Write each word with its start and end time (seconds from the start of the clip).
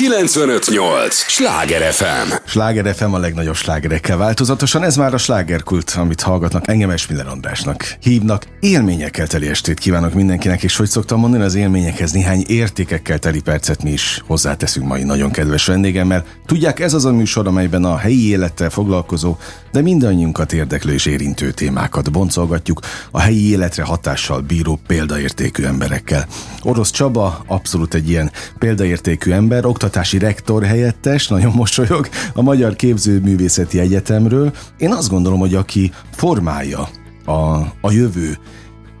958! 0.00 1.14
Sláger 1.14 1.92
FM! 1.92 2.32
Sláger 2.44 2.94
FM 2.94 3.12
a 3.12 3.18
legnagyobb 3.18 3.54
slágerekkel 3.54 4.16
változatosan, 4.16 4.82
ez 4.82 4.96
már 4.96 5.14
a 5.14 5.18
slágerkult, 5.18 5.94
amit 5.96 6.20
hallgatnak, 6.20 6.68
engem 6.68 6.90
Esmiller 6.90 7.26
Andrásnak 7.26 7.96
hívnak. 8.02 8.44
Élményekkel 8.60 9.26
teli 9.26 9.48
estét 9.48 9.78
kívánok 9.78 10.14
mindenkinek, 10.14 10.62
és 10.62 10.76
hogy 10.76 10.88
szoktam 10.88 11.20
mondani, 11.20 11.42
az 11.42 11.54
élményekhez 11.54 12.12
néhány 12.12 12.44
értékekkel 12.46 13.18
teli 13.18 13.40
percet 13.40 13.82
mi 13.82 13.90
is 13.90 14.22
hozzáteszünk 14.26 14.86
mai 14.86 15.02
nagyon 15.02 15.30
kedves 15.30 15.66
vendégemmel. 15.66 16.24
Tudják, 16.46 16.80
ez 16.80 16.94
az 16.94 17.04
a 17.04 17.12
műsor, 17.12 17.46
amelyben 17.46 17.84
a 17.84 17.96
helyi 17.96 18.28
élettel 18.28 18.70
foglalkozó, 18.70 19.36
de 19.72 19.80
mindannyiunkat 19.80 20.52
érdeklő 20.52 20.92
és 20.92 21.06
érintő 21.06 21.50
témákat 21.50 22.12
boncolgatjuk 22.12 22.80
a 23.10 23.20
helyi 23.20 23.50
életre 23.50 23.82
hatással 23.82 24.40
bíró 24.40 24.78
példaértékű 24.86 25.64
emberekkel. 25.64 26.26
Orosz 26.62 26.90
Csaba 26.90 27.42
abszolút 27.46 27.94
egy 27.94 28.08
ilyen 28.08 28.30
példaértékű 28.58 29.30
ember, 29.30 29.64
oktatási 29.90 30.18
rektor 30.18 30.64
helyettes, 30.64 31.28
nagyon 31.28 31.52
mosolyog, 31.52 32.08
a 32.34 32.42
Magyar 32.42 32.76
Képzőművészeti 32.76 33.78
Egyetemről. 33.78 34.52
Én 34.78 34.92
azt 34.92 35.08
gondolom, 35.08 35.38
hogy 35.38 35.54
aki 35.54 35.92
formálja 36.10 36.88
a, 37.24 37.32
a 37.80 37.90
jövő 37.90 38.38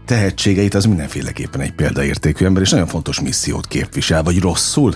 tehetségeit, 0.04 0.74
az 0.74 0.84
mindenféleképpen 0.84 1.60
egy 1.60 1.72
példaértékű 1.72 2.44
ember, 2.44 2.62
és 2.62 2.70
nagyon 2.70 2.86
fontos 2.86 3.20
missziót 3.20 3.66
képvisel, 3.66 4.22
vagy 4.22 4.40
rosszul? 4.40 4.94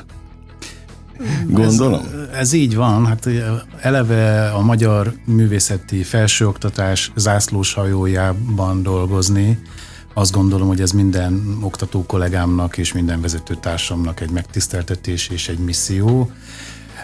Gondolom. 1.47 2.01
Ez, 2.33 2.39
ez 2.39 2.53
így 2.53 2.75
van. 2.75 3.07
Hát 3.07 3.29
eleve 3.81 4.51
a 4.51 4.61
magyar 4.61 5.15
művészeti 5.25 6.03
felsőoktatás 6.03 7.13
zászlós 7.17 7.73
hajójában 7.73 8.83
dolgozni, 8.83 9.59
azt 10.15 10.33
gondolom, 10.33 10.69
hogy 10.69 10.81
ez 10.81 10.91
minden 10.91 11.59
oktató 11.61 12.05
kollégámnak 12.07 12.79
és 12.79 12.93
minden 12.93 13.21
vezetőtársamnak 13.21 14.21
egy 14.21 14.31
megtiszteltetés 14.31 15.29
és 15.29 15.49
egy 15.49 15.59
misszió. 15.59 16.31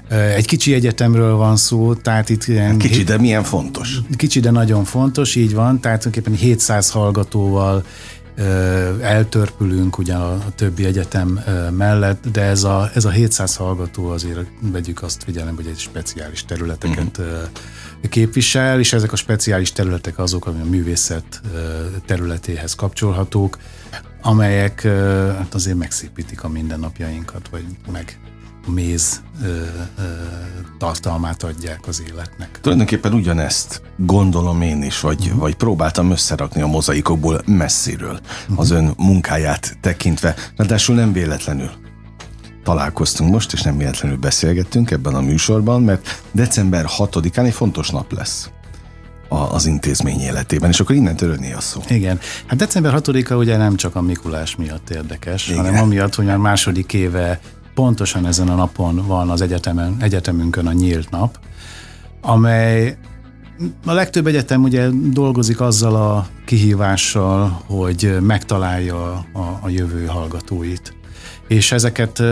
Egy 0.08 0.46
kicsi 0.46 0.74
egyetemről 0.74 1.34
van 1.34 1.56
szó, 1.56 1.94
tehát 1.94 2.28
itt 2.28 2.44
ilyen... 2.44 2.78
Kicsi, 2.78 3.02
de 3.02 3.18
milyen 3.18 3.42
fontos? 3.42 3.98
Kicsi, 4.16 4.40
de 4.40 4.50
nagyon 4.50 4.84
fontos, 4.84 5.34
így 5.34 5.54
van. 5.54 5.80
Tehát 5.80 6.00
tulajdonképpen 6.00 6.48
700 6.48 6.90
hallgatóval 6.90 7.84
eltörpülünk 9.00 9.98
ugyan 9.98 10.20
a, 10.20 10.50
többi 10.54 10.84
egyetem 10.84 11.40
mellett, 11.70 12.24
de 12.32 12.42
ez 12.42 12.64
a, 12.64 12.90
ez 12.94 13.04
a 13.04 13.10
700 13.10 13.56
hallgató 13.56 14.08
azért 14.08 14.40
vegyük 14.60 15.02
azt 15.02 15.22
figyelembe, 15.22 15.62
hogy 15.62 15.70
egy 15.70 15.78
speciális 15.78 16.44
területeket 16.44 17.18
uh-huh 17.18 17.48
képvisel, 18.08 18.78
és 18.78 18.92
ezek 18.92 19.12
a 19.12 19.16
speciális 19.16 19.72
területek 19.72 20.18
azok, 20.18 20.46
ami 20.46 20.60
a 20.60 20.64
művészet 20.64 21.40
területéhez 22.06 22.74
kapcsolhatók, 22.74 23.58
amelyek 24.22 24.82
hát 25.38 25.54
azért 25.54 25.76
megszépítik 25.76 26.44
a 26.44 26.48
mindennapjainkat, 26.48 27.48
vagy 27.50 27.64
meg 27.92 28.18
méz 28.66 29.22
ö, 29.42 29.46
ö, 29.46 30.02
tartalmát 30.78 31.42
adják 31.42 31.80
az 31.86 32.02
életnek. 32.08 32.58
Tulajdonképpen 32.60 33.12
ugyanezt 33.12 33.82
gondolom 33.96 34.62
én 34.62 34.82
is, 34.82 35.00
vagy, 35.00 35.24
uh-huh. 35.24 35.40
vagy 35.40 35.54
próbáltam 35.54 36.10
összerakni 36.10 36.62
a 36.62 36.66
mozaikokból 36.66 37.40
messziről 37.46 38.20
uh-huh. 38.42 38.58
az 38.58 38.70
ön 38.70 38.94
munkáját 38.96 39.76
tekintve, 39.80 40.34
ráadásul 40.56 40.94
nem 40.94 41.12
véletlenül 41.12 41.70
találkoztunk 42.62 43.30
most, 43.30 43.52
és 43.52 43.62
nem 43.62 43.78
véletlenül 43.78 44.18
beszélgettünk 44.18 44.90
ebben 44.90 45.14
a 45.14 45.20
műsorban, 45.20 45.82
mert 45.82 46.22
december 46.32 46.84
6-án 46.98 47.44
egy 47.44 47.54
fontos 47.54 47.90
nap 47.90 48.12
lesz 48.12 48.50
az 49.28 49.66
intézmény 49.66 50.20
életében, 50.20 50.70
és 50.70 50.80
akkor 50.80 50.94
innen 50.94 51.16
törődni 51.16 51.52
a 51.52 51.60
szó. 51.60 51.80
Igen. 51.88 52.18
Hát 52.46 52.58
december 52.58 52.94
6-a 52.96 53.34
ugye 53.34 53.56
nem 53.56 53.76
csak 53.76 53.96
a 53.96 54.00
Mikulás 54.00 54.56
miatt 54.56 54.90
érdekes, 54.90 55.48
Igen. 55.48 55.64
hanem 55.64 55.82
amiatt, 55.82 56.14
hogy 56.14 56.24
már 56.24 56.36
második 56.36 56.92
éve 56.92 57.40
pontosan 57.74 58.26
ezen 58.26 58.48
a 58.48 58.54
napon 58.54 59.06
van 59.06 59.30
az 59.30 59.40
egyetemen, 59.40 59.96
egyetemünkön 60.00 60.66
a 60.66 60.72
nyílt 60.72 61.10
nap, 61.10 61.38
amely 62.20 62.96
a 63.84 63.92
legtöbb 63.92 64.26
egyetem 64.26 64.62
ugye 64.62 64.88
dolgozik 64.92 65.60
azzal 65.60 65.94
a 65.94 66.26
kihívással, 66.44 67.62
hogy 67.66 68.16
megtalálja 68.20 69.12
a, 69.32 69.58
a 69.60 69.68
jövő 69.68 70.06
hallgatóit. 70.06 70.94
És 71.50 71.72
ezeket 71.72 72.22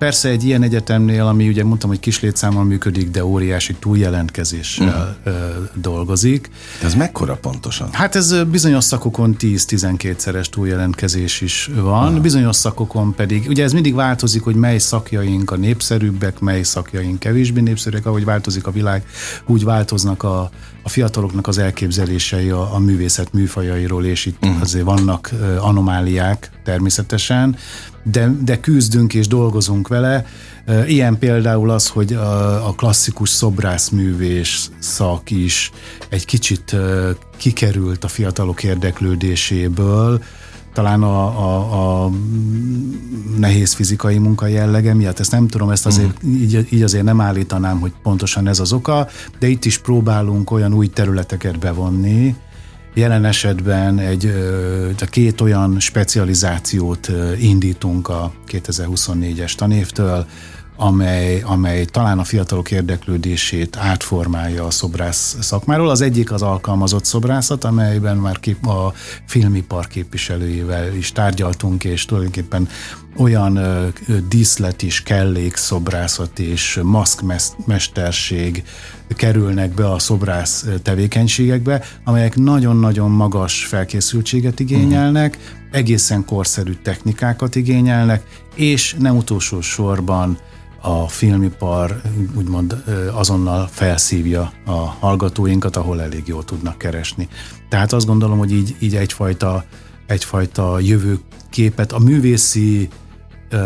Persze 0.00 0.28
egy 0.28 0.44
ilyen 0.44 0.62
egyetemnél, 0.62 1.26
ami 1.26 1.48
ugye 1.48 1.64
mondtam, 1.64 1.88
hogy 1.88 2.00
kis 2.00 2.20
létszámmal 2.20 2.64
működik, 2.64 3.10
de 3.10 3.24
óriási 3.24 3.74
túljelentkezéssel 3.74 5.18
uh-huh. 5.24 5.44
dolgozik. 5.74 6.50
De 6.80 6.86
ez 6.86 6.94
mekkora 6.94 7.34
pontosan? 7.34 7.92
Hát 7.92 8.14
ez 8.14 8.44
bizonyos 8.44 8.84
szakokon 8.84 9.36
10-12-szeres 9.38 10.44
túljelentkezés 10.44 11.40
is 11.40 11.70
van, 11.74 12.06
uh-huh. 12.06 12.20
bizonyos 12.20 12.56
szakokon 12.56 13.14
pedig, 13.14 13.48
ugye 13.48 13.62
ez 13.62 13.72
mindig 13.72 13.94
változik, 13.94 14.42
hogy 14.42 14.54
mely 14.54 14.78
szakjaink 14.78 15.50
a 15.50 15.56
népszerűbbek, 15.56 16.38
mely 16.38 16.62
szakjaink 16.62 17.18
kevésbé 17.18 17.60
népszerűek, 17.60 18.06
ahogy 18.06 18.24
változik 18.24 18.66
a 18.66 18.70
világ, 18.70 19.04
úgy 19.46 19.64
változnak 19.64 20.22
a, 20.22 20.50
a 20.82 20.88
fiataloknak 20.88 21.46
az 21.46 21.58
elképzelései 21.58 22.50
a, 22.50 22.74
a 22.74 22.78
művészet 22.78 23.32
műfajairól, 23.32 24.04
és 24.04 24.26
itt 24.26 24.44
uh-huh. 24.44 24.60
azért 24.60 24.84
vannak 24.84 25.30
anomáliák 25.60 26.50
természetesen, 26.64 27.56
de, 28.02 28.30
de 28.44 28.60
küzdünk 28.60 29.14
és 29.14 29.26
dolgozunk 29.26 29.88
vele. 29.88 30.26
Ilyen 30.86 31.18
például 31.18 31.70
az, 31.70 31.88
hogy 31.88 32.12
a, 32.12 32.66
a 32.68 32.72
klasszikus 32.72 33.28
szobrászművés 33.28 34.68
szak 34.78 35.30
is 35.30 35.70
egy 36.08 36.24
kicsit 36.24 36.76
kikerült 37.36 38.04
a 38.04 38.08
fiatalok 38.08 38.62
érdeklődéséből, 38.62 40.22
talán 40.80 41.02
a, 41.02 41.24
a, 41.26 42.04
a 42.04 42.10
nehéz 43.38 43.72
fizikai 43.72 44.18
munka 44.18 44.46
jellege 44.46 44.94
miatt, 44.94 45.18
ezt 45.18 45.30
nem 45.30 45.48
tudom, 45.48 45.70
ezt 45.70 45.86
azért 45.86 46.26
mm. 46.26 46.34
így, 46.34 46.66
így 46.70 46.82
azért 46.82 47.04
nem 47.04 47.20
állítanám, 47.20 47.80
hogy 47.80 47.92
pontosan 48.02 48.48
ez 48.48 48.60
az 48.60 48.72
oka, 48.72 49.08
de 49.38 49.46
itt 49.46 49.64
is 49.64 49.78
próbálunk 49.78 50.50
olyan 50.50 50.72
új 50.74 50.86
területeket 50.86 51.58
bevonni, 51.58 52.36
Jelen 52.94 53.24
esetben 53.24 53.98
egy, 53.98 54.32
két 55.10 55.40
olyan 55.40 55.80
specializációt 55.80 57.10
indítunk 57.38 58.08
a 58.08 58.32
2024-es 58.48 59.54
tanévtől, 59.54 60.26
amely, 60.80 61.42
amely 61.44 61.84
talán 61.84 62.18
a 62.18 62.24
fiatalok 62.24 62.70
érdeklődését 62.70 63.76
átformálja 63.76 64.64
a 64.66 64.70
szobrász 64.70 65.36
szakmáról. 65.40 65.90
Az 65.90 66.00
egyik 66.00 66.32
az 66.32 66.42
alkalmazott 66.42 67.04
szobrászat, 67.04 67.64
amelyben 67.64 68.16
már 68.16 68.40
kép, 68.40 68.66
a 68.66 68.92
filmipar 69.26 69.86
képviselőivel 69.86 70.94
is 70.94 71.12
tárgyaltunk, 71.12 71.84
és 71.84 72.04
tulajdonképpen 72.04 72.68
olyan 73.16 73.56
ö, 73.56 73.86
díszlet 74.28 74.82
is, 74.82 75.02
kellék, 75.02 75.56
szobrászat 75.56 76.38
és 76.38 76.80
maszkmesterség 76.82 78.64
kerülnek 79.08 79.74
be 79.74 79.90
a 79.90 79.98
szobrász 79.98 80.66
tevékenységekbe, 80.82 81.84
amelyek 82.04 82.36
nagyon-nagyon 82.36 83.10
magas 83.10 83.64
felkészültséget 83.64 84.60
igényelnek, 84.60 85.38
egészen 85.70 86.24
korszerű 86.24 86.72
technikákat 86.82 87.54
igényelnek, 87.54 88.22
és 88.54 88.96
nem 88.98 89.16
utolsó 89.16 89.60
sorban 89.60 90.38
a 90.80 91.08
filmipar 91.08 92.00
úgymond 92.34 92.84
azonnal 93.12 93.66
felszívja 93.66 94.52
a 94.66 94.70
hallgatóinkat, 94.72 95.76
ahol 95.76 96.02
elég 96.02 96.22
jól 96.26 96.44
tudnak 96.44 96.78
keresni. 96.78 97.28
Tehát 97.68 97.92
azt 97.92 98.06
gondolom, 98.06 98.38
hogy 98.38 98.52
így, 98.52 98.76
így 98.78 98.96
egyfajta, 98.96 99.64
egyfajta 100.06 100.78
jövőképet, 100.78 101.92
a 101.92 101.98
művészi 101.98 102.88
uh, 103.52 103.60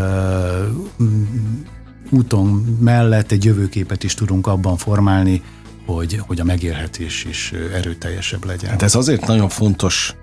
úton 2.11 2.77
mellett 2.81 3.33
egy 3.33 3.45
jövőképet 3.45 4.05
is 4.05 4.15
tudunk 4.15 4.47
abban 4.47 4.77
formálni, 4.77 5.43
hogy, 5.87 6.21
hogy 6.27 6.41
a 6.41 6.45
megélhetés 6.45 7.25
is 7.25 7.53
erőteljesebb 7.73 8.45
legyen. 8.45 8.71
Hát 8.71 8.83
ez 8.83 8.95
azért 8.95 9.27
nagyon 9.27 9.49
fontos 9.49 10.15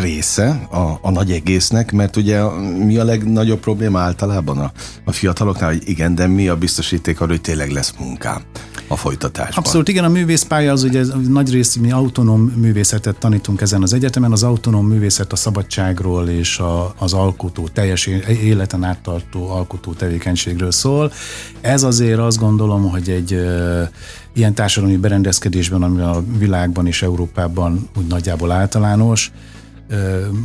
része 0.00 0.48
a, 0.70 0.98
a 1.00 1.10
nagy 1.10 1.30
egésznek, 1.30 1.92
mert 1.92 2.16
ugye 2.16 2.42
mi 2.84 2.96
a 2.96 3.04
legnagyobb 3.04 3.60
probléma 3.60 3.98
általában 3.98 4.58
a, 4.58 4.72
a 5.04 5.12
fiataloknál, 5.12 5.70
hogy 5.70 5.82
igen, 5.84 6.14
de 6.14 6.26
mi 6.26 6.48
a 6.48 6.56
biztosíték 6.56 7.20
arra, 7.20 7.30
hogy 7.30 7.40
tényleg 7.40 7.70
lesz 7.70 7.94
munkám 7.98 8.42
a 8.88 8.96
folytatásban. 8.96 9.64
Abszolút, 9.64 9.88
igen, 9.88 10.04
a 10.04 10.08
művészpálya 10.08 10.72
az 10.72 10.82
ugye 10.82 11.02
nagy 11.28 11.50
részt 11.50 11.80
mi 11.80 11.90
autonóm 11.90 12.40
művészetet 12.56 13.16
tanítunk 13.16 13.60
ezen 13.60 13.82
az 13.82 13.92
egyetemen, 13.92 14.32
az 14.32 14.42
autonóm 14.42 14.86
művészet 14.86 15.32
a 15.32 15.36
szabadságról 15.36 16.28
és 16.28 16.58
a, 16.58 16.94
az 16.98 17.12
alkotó, 17.12 17.68
teljes 17.68 18.06
életen 18.42 18.84
áttartó 18.84 19.50
alkotó 19.50 19.92
tevékenységről 19.92 20.70
szól. 20.70 21.12
Ez 21.60 21.82
azért 21.82 22.18
azt 22.18 22.38
gondolom, 22.38 22.90
hogy 22.90 23.10
egy 23.10 23.30
ilyen 24.32 24.54
társadalmi 24.54 24.96
berendezkedésben, 24.96 25.82
ami 25.82 26.00
a 26.00 26.24
világban 26.38 26.86
és 26.86 27.02
Európában 27.02 27.88
úgy 27.96 28.06
nagyjából 28.06 28.50
általános, 28.50 29.32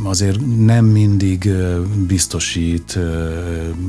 azért 0.04 0.40
nem 0.56 0.84
mindig 0.84 1.50
biztosít 2.06 2.98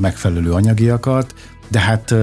megfelelő 0.00 0.52
anyagiakat, 0.52 1.34
de 1.68 1.78
hát 1.78 2.14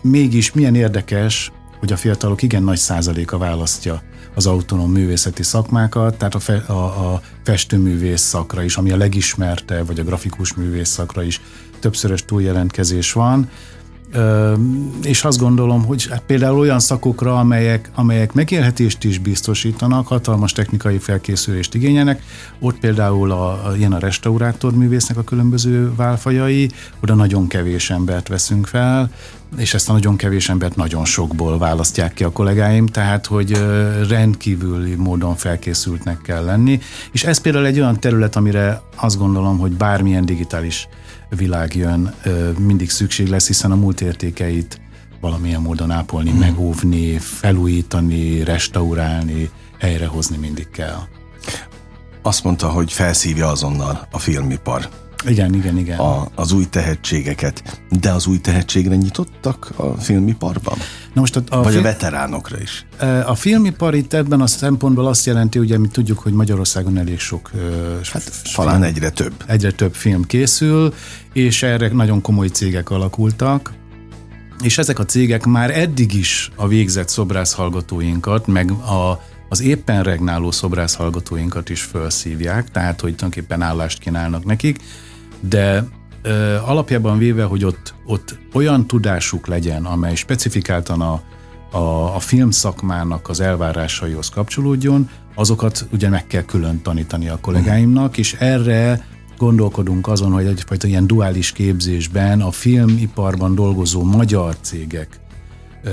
mégis 0.00 0.52
milyen 0.52 0.74
érdekes, 0.74 1.52
hogy 1.78 1.92
a 1.92 1.96
fiatalok 1.96 2.42
igen 2.42 2.62
nagy 2.62 2.76
százaléka 2.76 3.38
választja 3.38 4.02
az 4.34 4.46
autonóm 4.46 4.92
művészeti 4.92 5.42
szakmákat, 5.42 6.16
tehát 6.16 6.34
a, 6.34 6.38
fe, 6.38 6.56
a, 6.56 7.12
a 7.12 7.20
festőművész 7.44 8.20
szakra 8.20 8.62
is, 8.62 8.76
ami 8.76 8.90
a 8.90 8.96
legismertebb, 8.96 9.86
vagy 9.86 9.98
a 9.98 10.04
grafikus 10.04 10.54
művész 10.54 10.88
szakra 10.88 11.22
is 11.22 11.40
többszörös 11.80 12.24
túljelentkezés 12.24 13.12
van, 13.12 13.48
és 15.02 15.24
azt 15.24 15.38
gondolom, 15.38 15.84
hogy 15.84 16.06
hát 16.10 16.22
például 16.26 16.58
olyan 16.58 16.80
szakokra, 16.80 17.38
amelyek, 17.38 17.90
amelyek 17.94 18.32
megélhetést 18.32 19.04
is 19.04 19.18
biztosítanak, 19.18 20.06
hatalmas 20.06 20.52
technikai 20.52 20.98
felkészülést 20.98 21.74
igényelnek, 21.74 22.22
ott 22.58 22.78
például 22.78 23.30
a, 23.30 23.66
a, 23.66 23.76
ilyen 23.76 23.92
a 23.92 23.98
restaurátor 23.98 24.74
művésznek 24.74 25.16
a 25.16 25.22
különböző 25.22 25.94
válfajai, 25.94 26.70
oda 27.02 27.14
nagyon 27.14 27.46
kevés 27.46 27.90
embert 27.90 28.28
veszünk 28.28 28.66
fel, 28.66 29.10
és 29.56 29.74
ezt 29.74 29.88
a 29.88 29.92
nagyon 29.92 30.16
kevés 30.16 30.48
embert 30.48 30.76
nagyon 30.76 31.04
sokból 31.04 31.58
választják 31.58 32.14
ki 32.14 32.24
a 32.24 32.32
kollégáim, 32.32 32.86
tehát 32.86 33.26
hogy 33.26 33.64
rendkívüli 34.08 34.94
módon 34.94 35.36
felkészültnek 35.36 36.20
kell 36.22 36.44
lenni, 36.44 36.80
és 37.12 37.24
ez 37.24 37.38
például 37.38 37.66
egy 37.66 37.80
olyan 37.80 38.00
terület, 38.00 38.36
amire 38.36 38.82
azt 38.96 39.18
gondolom, 39.18 39.58
hogy 39.58 39.72
bármilyen 39.72 40.24
digitális 40.24 40.88
világ 41.36 41.74
jön, 41.74 42.14
mindig 42.58 42.90
szükség 42.90 43.28
lesz, 43.28 43.46
hiszen 43.46 43.70
a 43.70 43.76
múlt 43.76 44.00
értékeit 44.00 44.80
valamilyen 45.20 45.60
módon 45.60 45.90
ápolni, 45.90 46.30
hmm. 46.30 46.38
megóvni, 46.38 47.18
felújítani, 47.18 48.44
restaurálni, 48.44 49.50
helyrehozni 49.78 50.36
mindig 50.36 50.70
kell. 50.70 50.98
Azt 52.22 52.44
mondta, 52.44 52.68
hogy 52.68 52.92
felszívja 52.92 53.48
azonnal 53.48 54.08
a 54.10 54.18
filmipar. 54.18 54.88
Igen, 55.26 55.54
igen, 55.54 55.78
igen. 55.78 55.98
A, 55.98 56.28
az 56.34 56.52
új 56.52 56.64
tehetségeket. 56.64 57.82
De 58.00 58.10
az 58.10 58.26
új 58.26 58.40
tehetségre 58.40 58.96
nyitottak 58.96 59.72
a 59.76 59.94
filmiparban? 59.94 60.78
Na 61.12 61.20
most 61.20 61.36
a, 61.36 61.42
a 61.48 61.62
Vagy 61.62 61.72
film, 61.72 61.84
a 61.84 61.86
veteránokra 61.86 62.60
is? 62.60 62.86
A 63.26 63.34
filmipar 63.34 63.94
itt 63.94 64.12
ebben 64.12 64.40
a 64.40 64.46
szempontból 64.46 65.06
azt 65.06 65.26
jelenti, 65.26 65.58
ugye 65.58 65.78
mi 65.78 65.88
tudjuk, 65.88 66.18
hogy 66.18 66.32
Magyarországon 66.32 66.98
elég 66.98 67.18
sok 67.18 67.50
hát, 68.12 68.22
film, 68.22 68.54
talán 68.54 68.82
egyre 68.82 69.10
több. 69.10 69.32
Egyre 69.46 69.70
több 69.70 69.94
film 69.94 70.24
készül, 70.24 70.94
és 71.32 71.62
erre 71.62 71.88
nagyon 71.88 72.20
komoly 72.20 72.48
cégek 72.48 72.90
alakultak, 72.90 73.72
és 74.62 74.78
ezek 74.78 74.98
a 74.98 75.04
cégek 75.04 75.44
már 75.44 75.78
eddig 75.78 76.14
is 76.14 76.50
a 76.56 76.68
végzett 76.68 77.08
szobrászhallgatóinkat, 77.08 78.46
meg 78.46 78.70
a, 78.70 79.22
az 79.48 79.62
éppen 79.62 80.02
regnáló 80.02 80.50
szobrászhallgatóinkat 80.50 81.68
is 81.68 81.82
felszívják, 81.82 82.70
tehát 82.70 83.00
hogy 83.00 83.14
tulajdonképpen 83.14 83.62
állást 83.62 83.98
kínálnak 83.98 84.44
nekik, 84.44 84.78
de 85.48 85.84
ö, 86.22 86.56
alapjában 86.64 87.18
véve, 87.18 87.44
hogy 87.44 87.64
ott, 87.64 87.94
ott 88.06 88.38
olyan 88.52 88.86
tudásuk 88.86 89.46
legyen, 89.46 89.84
amely 89.84 90.14
specifikáltan 90.14 91.00
a, 91.00 91.22
a, 91.70 92.14
a 92.14 92.18
filmszakmának 92.18 93.28
az 93.28 93.40
elvárásaihoz 93.40 94.28
kapcsolódjon, 94.28 95.08
azokat 95.34 95.86
ugye 95.92 96.08
meg 96.08 96.26
kell 96.26 96.42
külön 96.42 96.82
tanítani 96.82 97.28
a 97.28 97.38
kollégáimnak, 97.40 98.18
és 98.18 98.32
erre 98.38 99.06
gondolkodunk 99.38 100.08
azon, 100.08 100.32
hogy 100.32 100.46
egyfajta 100.46 100.86
ilyen 100.86 101.06
duális 101.06 101.52
képzésben 101.52 102.40
a 102.40 102.50
filmiparban 102.50 103.54
dolgozó 103.54 104.02
magyar 104.02 104.56
cégek 104.60 105.20
ö, 105.82 105.90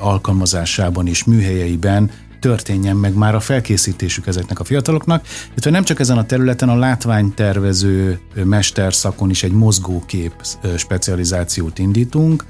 alkalmazásában 0.00 1.06
és 1.06 1.24
műhelyeiben 1.24 2.10
történjen 2.42 2.96
meg 2.96 3.14
már 3.14 3.34
a 3.34 3.40
felkészítésük 3.40 4.26
ezeknek 4.26 4.60
a 4.60 4.64
fiataloknak, 4.64 5.26
illetve 5.50 5.70
nem 5.70 5.84
csak 5.84 6.00
ezen 6.00 6.18
a 6.18 6.26
területen 6.26 6.68
a 6.68 6.76
látványtervező 6.76 8.20
mesterszakon 8.44 9.30
is 9.30 9.42
egy 9.42 9.52
mozgókép 9.52 10.32
specializációt 10.76 11.78
indítunk, 11.78 12.44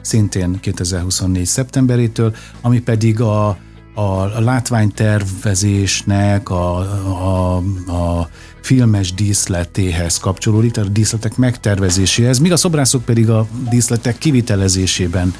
szintén 0.00 0.60
2024. 0.60 1.46
szeptemberétől, 1.46 2.34
ami 2.60 2.80
pedig 2.80 3.20
a, 3.20 3.48
a 3.94 4.40
látványtervezésnek, 4.40 6.50
a, 6.50 6.78
a, 6.78 7.56
a 7.92 8.28
filmes 8.60 9.14
díszletéhez 9.14 10.18
kapcsolódik, 10.18 10.72
tehát 10.72 10.88
a 10.88 10.92
díszletek 10.92 11.36
megtervezéséhez, 11.36 12.38
míg 12.38 12.52
a 12.52 12.56
szobrászok 12.56 13.04
pedig 13.04 13.30
a 13.30 13.46
díszletek 13.70 14.18
kivitelezésében 14.18 15.34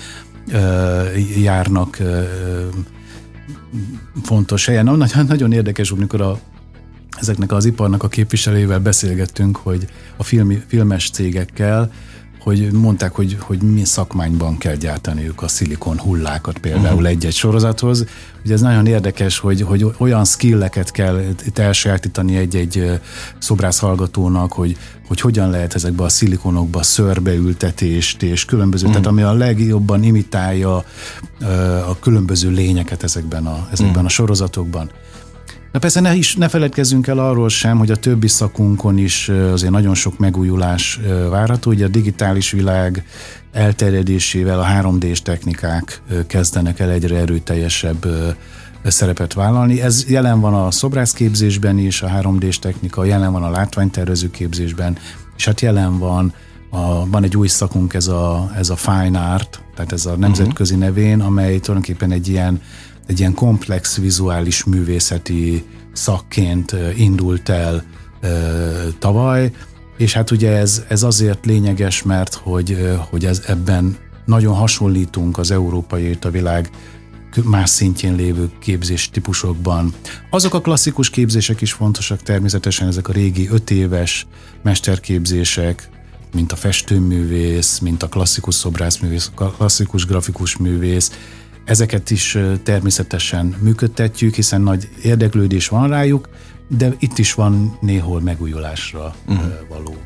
ö, 0.53 1.03
járnak 1.43 1.99
ö, 1.99 2.23
fontos 4.23 4.67
helyen. 4.67 4.85
Nagyon, 4.85 5.27
nagyon 5.27 5.53
érdekes, 5.53 5.91
amikor 5.91 6.21
a, 6.21 6.39
ezeknek 7.21 7.53
az 7.53 7.65
iparnak 7.65 8.03
a 8.03 8.09
képviselővel 8.09 8.81
beszélgettünk, 8.81 9.57
hogy 9.57 9.87
a 10.17 10.23
filmi, 10.23 10.63
filmes 10.67 11.11
cégekkel, 11.11 11.93
hogy 12.47 12.73
mondták, 12.73 13.15
hogy, 13.15 13.37
hogy 13.41 13.63
mi 13.63 13.85
szakmányban 13.85 14.59
kell 14.59 14.75
gyártaniuk 14.75 15.43
a 15.43 15.49
szilikon 15.49 15.99
hullákat 15.99 16.59
például 16.59 16.95
uh-huh. 16.95 17.09
egy-egy 17.09 17.35
sorozathoz. 17.35 18.05
Ugye 18.45 18.55
ez 18.55 18.61
nagyon 18.61 18.87
érdekes, 18.87 19.39
hogy, 19.39 19.61
hogy 19.61 19.87
olyan 19.99 20.25
skilleket 20.25 20.91
kell 20.91 21.21
itt 21.47 21.59
elsajátítani 21.59 22.37
egy-egy 22.37 23.01
szobrász 23.39 23.79
hallgatónak, 23.79 24.53
hogy, 24.53 24.77
hogy 25.07 25.21
hogyan 25.21 25.51
lehet 25.51 25.75
ezekbe 25.75 26.05
a 26.05 26.09
szilikonokba 26.09 26.83
szörbeültetést 26.83 28.23
és 28.23 28.45
különböző, 28.45 28.87
uh-huh. 28.87 29.03
tehát 29.03 29.19
ami 29.19 29.27
a 29.27 29.33
legjobban 29.33 30.03
imitálja 30.03 30.85
a 31.89 31.99
különböző 32.01 32.51
lényeket 32.51 33.03
ezekben 33.03 33.47
a, 33.47 33.69
ezekben 33.73 33.89
uh-huh. 33.89 34.05
a 34.05 34.09
sorozatokban. 34.09 34.91
Na 35.77 35.83
persze 35.83 36.01
ne, 36.01 36.15
is, 36.15 36.35
ne 36.37 36.49
feledkezzünk 36.49 37.07
el 37.07 37.19
arról 37.19 37.49
sem, 37.49 37.79
hogy 37.79 37.91
a 37.91 37.97
többi 37.97 38.29
szakunkon 38.29 38.99
is 38.99 39.29
azért 39.29 39.73
nagyon 39.73 39.95
sok 39.95 40.19
megújulás 40.19 41.01
várható. 41.31 41.71
Ugye 41.71 41.85
a 41.85 41.89
digitális 41.89 42.51
világ 42.51 43.05
elterjedésével 43.53 44.61
a 44.61 44.65
3D-s 44.65 45.23
technikák 45.23 46.03
kezdenek 46.27 46.81
el 46.81 46.91
egyre 46.91 47.17
erőteljesebb 47.17 48.07
szerepet 48.85 49.33
vállalni. 49.33 49.81
Ez 49.81 50.05
jelen 50.09 50.41
van 50.41 50.55
a 50.55 50.71
szobrászképzésben 50.71 51.79
is, 51.79 52.03
a 52.03 52.09
3D-s 52.09 52.59
technika, 52.59 53.05
jelen 53.05 53.33
van 53.33 53.43
a 53.43 53.51
látványtervező 53.51 54.31
képzésben, 54.31 54.99
és 55.37 55.45
hát 55.45 55.61
jelen 55.61 55.99
van 55.99 56.35
a, 56.71 57.09
van 57.09 57.23
egy 57.23 57.37
új 57.37 57.49
szakunk, 57.49 57.95
ez 57.95 58.07
a, 58.07 58.51
ez 58.55 58.71
a 58.71 58.77
Fine 58.77 59.19
Art, 59.19 59.61
tehát 59.75 59.93
ez 59.93 60.07
a 60.07 60.17
nemzetközi 60.17 60.75
uh-huh. 60.75 60.89
nevén, 60.89 61.21
amely 61.21 61.59
tulajdonképpen 61.59 62.13
egy 62.13 62.29
ilyen 62.29 62.61
egy 63.07 63.19
ilyen 63.19 63.35
komplex 63.35 63.97
vizuális 63.97 64.65
művészeti 64.65 65.65
szakként 65.93 66.77
indult 66.97 67.49
el 67.49 67.85
tavaly, 68.99 69.53
és 69.97 70.13
hát 70.13 70.31
ugye 70.31 70.51
ez, 70.51 70.83
ez 70.89 71.03
azért 71.03 71.47
lényeges, 71.47 72.03
mert 72.03 72.35
hogy, 72.35 72.97
hogy 73.11 73.25
ez 73.25 73.43
ebben 73.47 73.97
nagyon 74.25 74.55
hasonlítunk 74.55 75.39
az 75.39 75.51
európai 75.51 76.19
a 76.21 76.31
világ 76.31 76.71
más 77.45 77.71
szintjén 77.71 78.15
lévő 78.15 78.51
képzés 78.61 79.11
típusokban. 79.11 79.95
Azok 80.31 80.55
a 80.55 80.61
klasszikus 80.61 81.11
képzések 81.11 81.61
is 81.61 81.73
fontosak 81.73 82.23
természetesen, 82.23 82.89
ezek 82.89 83.09
a 83.09 83.13
régi 83.13 83.49
öt 83.51 83.71
éves 83.71 84.27
mesterképzések, 84.63 85.89
mint 86.35 86.53
a 86.53 86.57
festőművész, 86.57 87.79
mint 87.79 88.03
a 88.03 88.09
klasszikus 88.09 88.55
szobrászművész, 88.55 89.31
klasszikus 89.57 90.07
grafikus 90.07 90.57
művész, 90.57 91.11
Ezeket 91.67 92.11
is 92.11 92.39
természetesen 92.63 93.57
működtetjük, 93.61 94.35
hiszen 94.35 94.61
nagy 94.61 94.89
érdeklődés 95.03 95.69
van 95.69 95.89
rájuk, 95.89 96.29
de 96.69 96.95
itt 96.99 97.19
is 97.19 97.35
van 97.35 97.79
néhol 97.81 98.21
megújulásra 98.21 99.15
uh-huh. 99.29 99.53
való 99.69 99.97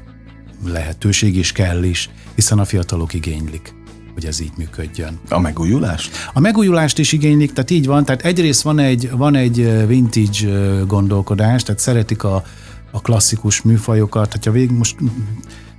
lehetőség, 0.64 1.36
és 1.36 1.52
kell 1.52 1.82
is, 1.82 2.10
hiszen 2.34 2.58
a 2.58 2.64
fiatalok 2.64 3.14
igénylik 3.14 3.74
hogy 4.14 4.24
ez 4.24 4.40
így 4.40 4.52
működjön. 4.56 5.18
A 5.28 5.38
megújulást? 5.38 6.16
A 6.32 6.40
megújulást 6.40 6.98
is 6.98 7.12
igénylik, 7.12 7.52
tehát 7.52 7.70
így 7.70 7.86
van, 7.86 8.04
tehát 8.04 8.24
egyrészt 8.24 8.62
van 8.62 8.78
egy, 8.78 9.10
van 9.10 9.34
egy 9.34 9.86
vintage 9.86 10.82
gondolkodás, 10.86 11.62
tehát 11.62 11.80
szeretik 11.80 12.22
a, 12.22 12.44
a 12.90 13.00
klasszikus 13.00 13.62
műfajokat, 13.62 14.32
hogyha 14.32 14.50
végig 14.50 14.70
most 14.70 14.96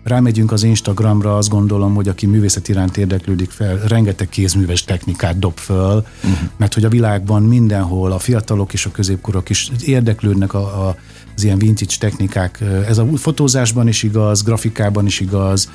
rámegyünk 0.04 0.52
az 0.52 0.64
Instagramra, 0.64 1.38
azt 1.38 1.50
gondolom, 1.50 1.96
hogy 1.96 2.08
aki 2.08 2.26
művészet 2.26 2.68
iránt 2.68 2.98
érdeklődik 2.98 3.50
fel, 3.50 3.78
rengeteg 3.78 4.30
kézműves 4.30 4.84
technikát 4.84 5.40
dob 5.40 5.58
föl, 5.58 6.06
uh-huh. 6.24 6.40
mert 6.58 6.74
hogy 6.74 6.86
a 6.86 6.90
világban 6.90 7.44
mindenhol 7.44 8.12
a 8.12 8.20
fiatalok 8.20 8.74
és 8.74 8.86
a 8.86 8.92
középkorok 8.92 9.50
is 9.50 9.72
érdeklődnek 9.86 10.54
a, 10.54 10.88
a, 10.88 10.96
az 11.36 11.44
ilyen 11.44 11.58
vintage 11.58 11.96
technikák. 12.00 12.62
Ez 12.88 12.98
a 12.98 13.06
fotózásban 13.16 13.88
is 13.88 14.04
igaz, 14.04 14.44
grafikában 14.44 15.06
is 15.06 15.20
igaz, 15.20 15.70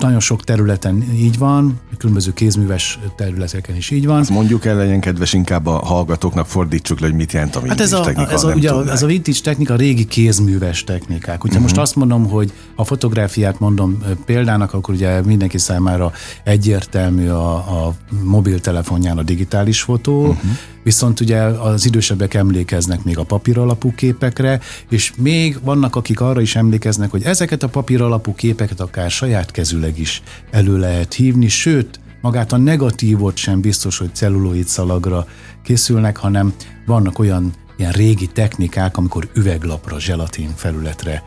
nagyon 0.00 0.20
sok 0.20 0.44
területen 0.44 1.02
így 1.14 1.38
van, 1.38 1.80
különböző 1.98 2.32
kézműves 2.32 2.98
területeken 3.16 3.76
is 3.76 3.90
így 3.90 4.06
van. 4.06 4.20
Ezt 4.20 4.30
mondjuk 4.30 4.64
el, 4.64 4.76
legyen 4.76 5.00
kedves, 5.00 5.32
inkább 5.32 5.66
a 5.66 5.70
hallgatóknak 5.70 6.46
fordítsuk 6.46 7.00
le, 7.00 7.06
hogy 7.06 7.16
mit 7.16 7.32
jelent 7.32 7.56
a 7.56 7.60
vintage 7.60 7.82
hát 7.82 7.92
ez 7.92 7.98
a, 7.98 8.04
technika. 8.04 8.32
Ez 8.32 8.44
a, 8.44 8.52
ugye, 8.52 8.72
ez 8.90 9.02
a 9.02 9.06
vintage 9.06 9.38
technika 9.42 9.72
a 9.74 9.76
régi 9.76 10.04
kézműves 10.04 10.84
technikák. 10.84 11.44
Ugye 11.44 11.52
uh-huh. 11.52 11.62
most 11.62 11.78
azt 11.78 11.96
mondom, 11.96 12.28
hogy 12.28 12.52
a 12.74 12.84
fotográfiát 12.84 13.58
mondom 13.58 13.98
példának, 14.24 14.74
akkor 14.74 14.94
ugye 14.94 15.22
mindenki 15.22 15.58
számára 15.58 16.12
egyértelmű 16.44 17.28
a, 17.28 17.54
a 17.54 17.94
mobiltelefonján 18.22 19.18
a 19.18 19.22
digitális 19.22 19.80
fotó, 19.80 20.20
uh-huh 20.20 20.50
viszont 20.82 21.20
ugye 21.20 21.40
az 21.42 21.86
idősebbek 21.86 22.34
emlékeznek 22.34 23.04
még 23.04 23.18
a 23.18 23.22
papír 23.22 23.58
alapú 23.58 23.94
képekre, 23.94 24.60
és 24.88 25.12
még 25.16 25.58
vannak, 25.62 25.96
akik 25.96 26.20
arra 26.20 26.40
is 26.40 26.56
emlékeznek, 26.56 27.10
hogy 27.10 27.22
ezeket 27.22 27.62
a 27.62 27.68
papír 27.68 28.02
alapú 28.02 28.34
képeket 28.34 28.80
akár 28.92 29.10
saját 29.10 29.50
kezüleg 29.50 29.98
is 29.98 30.22
elő 30.50 30.78
lehet 30.78 31.14
hívni, 31.14 31.48
sőt, 31.48 32.00
magát 32.20 32.52
a 32.52 32.56
negatívot 32.56 33.36
sem 33.36 33.60
biztos, 33.60 33.98
hogy 33.98 34.14
celluloid 34.14 34.66
szalagra 34.66 35.26
készülnek, 35.64 36.16
hanem 36.16 36.52
vannak 36.86 37.18
olyan 37.18 37.52
ilyen 37.76 37.92
régi 37.92 38.26
technikák, 38.26 38.96
amikor 38.96 39.30
üveglapra, 39.34 40.00
zselatin 40.00 40.52
felületre 40.56 41.22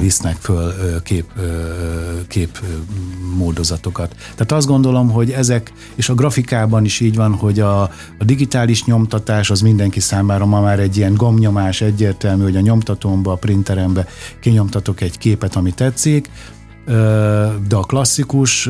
visznek 0.00 0.36
föl 0.36 1.02
kép, 1.02 1.32
kép 2.28 2.62
módozatokat. 3.36 4.14
Tehát 4.34 4.52
azt 4.52 4.66
gondolom, 4.66 5.10
hogy 5.10 5.30
ezek, 5.30 5.72
és 5.94 6.08
a 6.08 6.14
grafikában 6.14 6.84
is 6.84 7.00
így 7.00 7.16
van, 7.16 7.34
hogy 7.34 7.60
a, 7.60 7.82
a 8.18 8.24
digitális 8.24 8.84
nyomtatás 8.84 9.50
az 9.50 9.60
mindenki 9.60 10.00
számára 10.00 10.46
ma 10.46 10.60
már 10.60 10.78
egy 10.78 10.96
ilyen 10.96 11.14
gomnyomás 11.14 11.80
egyértelmű, 11.80 12.42
hogy 12.42 12.56
a 12.56 12.60
nyomtatómba, 12.60 13.32
a 13.32 13.36
printerembe 13.36 14.06
kinyomtatok 14.40 15.00
egy 15.00 15.18
képet, 15.18 15.56
ami 15.56 15.72
tetszik, 15.72 16.30
de 17.68 17.76
a 17.76 17.80
klasszikus 17.80 18.68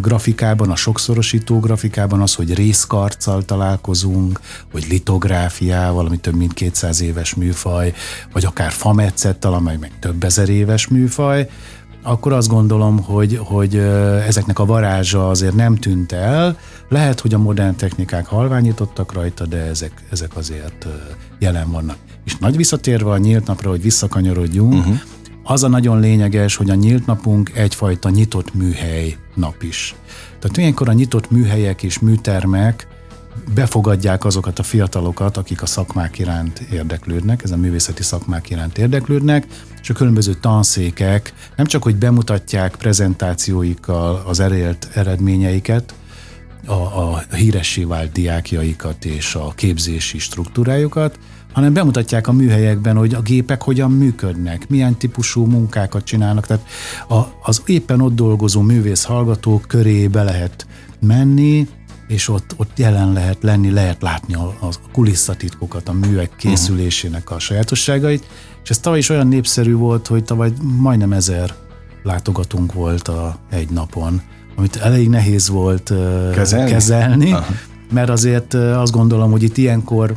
grafikában, 0.00 0.70
a 0.70 0.76
sokszorosító 0.76 1.60
grafikában 1.60 2.20
az, 2.20 2.34
hogy 2.34 2.54
részkarccal 2.54 3.44
találkozunk, 3.44 4.40
hogy 4.72 4.86
litográfiával, 4.88 6.06
ami 6.06 6.16
több 6.16 6.34
mint 6.34 6.54
200 6.54 7.00
éves 7.00 7.34
műfaj, 7.34 7.92
vagy 8.32 8.44
akár 8.44 8.70
fametszettel, 8.70 9.52
amely 9.52 9.76
meg 9.76 9.92
több 10.00 10.24
ezer 10.24 10.48
éves 10.48 10.88
műfaj, 10.88 11.48
akkor 12.02 12.32
azt 12.32 12.48
gondolom, 12.48 13.02
hogy, 13.02 13.40
hogy 13.42 13.76
ezeknek 14.26 14.58
a 14.58 14.64
varázsa 14.64 15.28
azért 15.28 15.54
nem 15.54 15.76
tűnt 15.76 16.12
el. 16.12 16.58
Lehet, 16.88 17.20
hogy 17.20 17.34
a 17.34 17.38
modern 17.38 17.76
technikák 17.76 18.26
halványítottak 18.26 19.12
rajta, 19.12 19.46
de 19.46 19.56
ezek, 19.56 19.92
ezek 20.10 20.36
azért 20.36 20.86
jelen 21.38 21.70
vannak. 21.70 21.96
És 22.24 22.36
nagy 22.36 22.56
visszatérve 22.56 23.10
a 23.10 23.18
nyílt 23.18 23.46
napra, 23.46 23.70
hogy 23.70 23.82
visszakanyarodjunk, 23.82 24.74
uh-huh 24.74 25.00
az 25.48 25.62
a 25.62 25.68
nagyon 25.68 26.00
lényeges, 26.00 26.56
hogy 26.56 26.70
a 26.70 26.74
nyílt 26.74 27.06
napunk 27.06 27.50
egyfajta 27.54 28.10
nyitott 28.10 28.54
műhely 28.54 29.16
nap 29.34 29.62
is. 29.62 29.94
Tehát 30.38 30.56
ilyenkor 30.56 30.88
a 30.88 30.92
nyitott 30.92 31.30
műhelyek 31.30 31.82
és 31.82 31.98
műtermek 31.98 32.86
befogadják 33.54 34.24
azokat 34.24 34.58
a 34.58 34.62
fiatalokat, 34.62 35.36
akik 35.36 35.62
a 35.62 35.66
szakmák 35.66 36.18
iránt 36.18 36.58
érdeklődnek, 36.58 37.42
ez 37.42 37.50
a 37.50 37.56
művészeti 37.56 38.02
szakmák 38.02 38.50
iránt 38.50 38.78
érdeklődnek, 38.78 39.46
és 39.82 39.90
a 39.90 39.94
különböző 39.94 40.34
tanszékek 40.34 41.34
nem 41.56 41.66
csak, 41.66 41.82
hogy 41.82 41.96
bemutatják 41.96 42.76
prezentációikkal 42.76 44.22
az 44.26 44.40
erélt 44.40 44.88
eredményeiket, 44.94 45.94
a, 46.66 46.72
a 46.72 47.22
híressé 47.34 47.84
vált 47.84 48.12
diákjaikat 48.12 49.04
és 49.04 49.34
a 49.34 49.52
képzési 49.54 50.18
struktúrájukat, 50.18 51.18
hanem 51.56 51.72
bemutatják 51.72 52.26
a 52.28 52.32
műhelyekben, 52.32 52.96
hogy 52.96 53.14
a 53.14 53.20
gépek 53.20 53.62
hogyan 53.62 53.90
működnek, 53.90 54.68
milyen 54.68 54.96
típusú 54.96 55.44
munkákat 55.44 56.04
csinálnak. 56.04 56.46
Tehát 56.46 56.66
a, 57.08 57.22
az 57.42 57.62
éppen 57.66 58.00
ott 58.00 58.14
dolgozó 58.14 58.60
művész 58.60 59.04
hallgatók 59.04 59.64
körébe 59.68 60.22
lehet 60.22 60.66
menni, 61.00 61.68
és 62.08 62.28
ott, 62.28 62.54
ott 62.56 62.78
jelen 62.78 63.12
lehet 63.12 63.38
lenni, 63.40 63.70
lehet 63.70 64.02
látni 64.02 64.34
a, 64.34 64.56
a 64.60 64.68
kulisszatitkokat, 64.92 65.88
a 65.88 65.92
művek 65.92 66.30
mhm. 66.30 66.38
készülésének 66.38 67.30
a 67.30 67.38
sajátosságait, 67.38 68.26
és 68.62 68.70
ez 68.70 68.78
tavaly 68.78 68.98
is 68.98 69.08
olyan 69.08 69.28
népszerű 69.28 69.74
volt, 69.74 70.06
hogy 70.06 70.24
tavaly 70.24 70.52
majdnem 70.62 71.12
ezer 71.12 71.54
látogatunk 72.02 72.72
volt 72.72 73.08
a 73.08 73.38
egy 73.50 73.70
napon, 73.70 74.22
amit 74.56 74.76
elég 74.76 75.08
nehéz 75.08 75.48
volt 75.48 75.92
kezelni, 76.34 76.70
kezelni 76.70 77.34
mert 77.92 78.08
azért 78.08 78.54
azt 78.54 78.92
gondolom, 78.92 79.30
hogy 79.30 79.42
itt 79.42 79.56
ilyenkor 79.56 80.16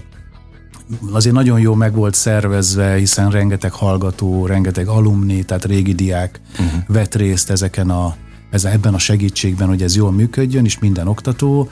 azért 1.11 1.35
nagyon 1.35 1.59
jó 1.59 1.73
meg 1.73 1.93
volt 1.93 2.13
szervezve, 2.13 2.93
hiszen 2.93 3.29
rengeteg 3.29 3.71
hallgató, 3.71 4.45
rengeteg 4.45 4.87
alumni, 4.87 5.43
tehát 5.43 5.65
régi 5.65 5.93
diák 5.93 6.41
uh-huh. 6.51 6.81
vett 6.87 7.15
részt 7.15 7.49
ezeken 7.49 7.89
a, 7.89 8.15
ez, 8.49 8.65
ebben 8.65 8.93
a 8.93 8.99
segítségben, 8.99 9.67
hogy 9.67 9.83
ez 9.83 9.95
jól 9.95 10.11
működjön, 10.11 10.65
és 10.65 10.79
minden 10.79 11.07
oktató, 11.07 11.69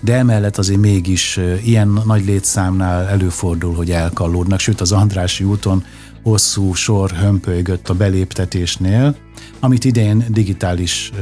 de 0.00 0.14
emellett 0.14 0.58
azért 0.58 0.80
mégis 0.80 1.40
ilyen 1.64 2.00
nagy 2.06 2.24
létszámnál 2.24 3.08
előfordul, 3.08 3.74
hogy 3.74 3.90
elkallódnak, 3.90 4.58
sőt 4.58 4.80
az 4.80 4.92
Andrási 4.92 5.44
úton 5.44 5.84
hosszú 6.22 6.74
sor 6.74 7.10
hömpölygött 7.10 7.88
a 7.88 7.94
beléptetésnél, 7.94 9.16
amit 9.60 9.84
idén 9.84 10.24
digitális 10.28 11.12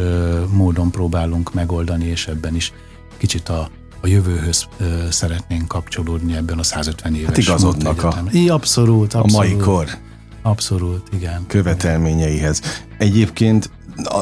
módon 0.52 0.90
próbálunk 0.90 1.54
megoldani, 1.54 2.04
és 2.04 2.26
ebben 2.26 2.54
is 2.54 2.72
kicsit 3.16 3.48
a 3.48 3.70
a 4.00 4.06
jövőhöz 4.06 4.66
ö, 4.78 5.10
szeretnénk 5.10 5.68
kapcsolódni 5.68 6.36
ebben 6.36 6.58
a 6.58 6.62
150 6.62 7.14
éves 7.14 7.26
hát 7.26 7.38
igazodnak 7.38 8.02
a, 8.02 8.22
I, 8.30 8.48
abszolút, 8.48 9.14
abszolút, 9.14 9.34
a 9.34 9.36
mai 9.36 9.56
kor 9.56 9.98
abszolút, 10.42 11.08
igen. 11.12 11.44
követelményeihez. 11.46 12.62
Egyébként 12.98 13.70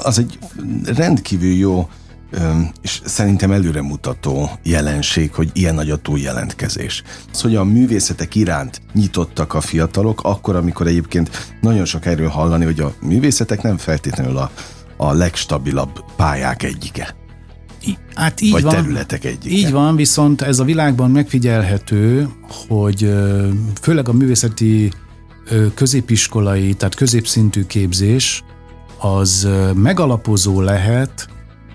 az 0.02 0.18
egy 0.18 0.38
rendkívül 0.85 1.52
jó 1.52 1.88
és 2.83 3.00
szerintem 3.04 3.52
előremutató 3.52 4.50
jelenség, 4.62 5.35
hogy 5.35 5.50
ilyen 5.52 5.75
nagy 5.75 5.90
a 5.90 5.97
túljelentkezés. 5.97 7.02
Az, 7.33 7.40
hogy 7.40 7.56
a 7.56 7.64
művészetek 7.64 8.35
iránt 8.35 8.80
nyitottak 8.92 9.54
a 9.54 9.61
fiatalok, 9.61 10.21
akkor, 10.23 10.56
amikor 10.56 10.87
egyébként 10.87 11.54
nagyon 11.61 11.85
sok 11.85 12.06
erről 12.06 12.28
hallani, 12.28 12.64
hogy 12.64 12.80
a 12.80 12.95
művészetek 13.00 13.62
nem 13.62 13.76
feltétlenül 13.76 14.37
a, 14.37 14.50
a 14.97 15.12
legstabilabb 15.12 16.04
pályák 16.16 16.62
egyike. 16.62 17.14
Hát 18.14 18.40
így 18.40 18.52
vagy 18.52 18.62
van, 18.62 18.75
területek 18.75 19.25
egyike. 19.25 19.55
Így 19.57 19.71
van, 19.71 19.97
viszont 19.97 20.43
ez 20.43 20.59
a 20.59 20.64
világban 20.64 21.11
megfigyelhető, 21.11 22.28
hogy 22.69 23.14
főleg 23.81 24.09
a 24.09 24.12
művészeti 24.12 24.93
középiskolai, 25.75 26.75
tehát 26.75 26.95
középszintű 26.95 27.64
képzés 27.64 28.45
az 28.99 29.49
megalapozó 29.75 30.61
lehet 30.61 31.28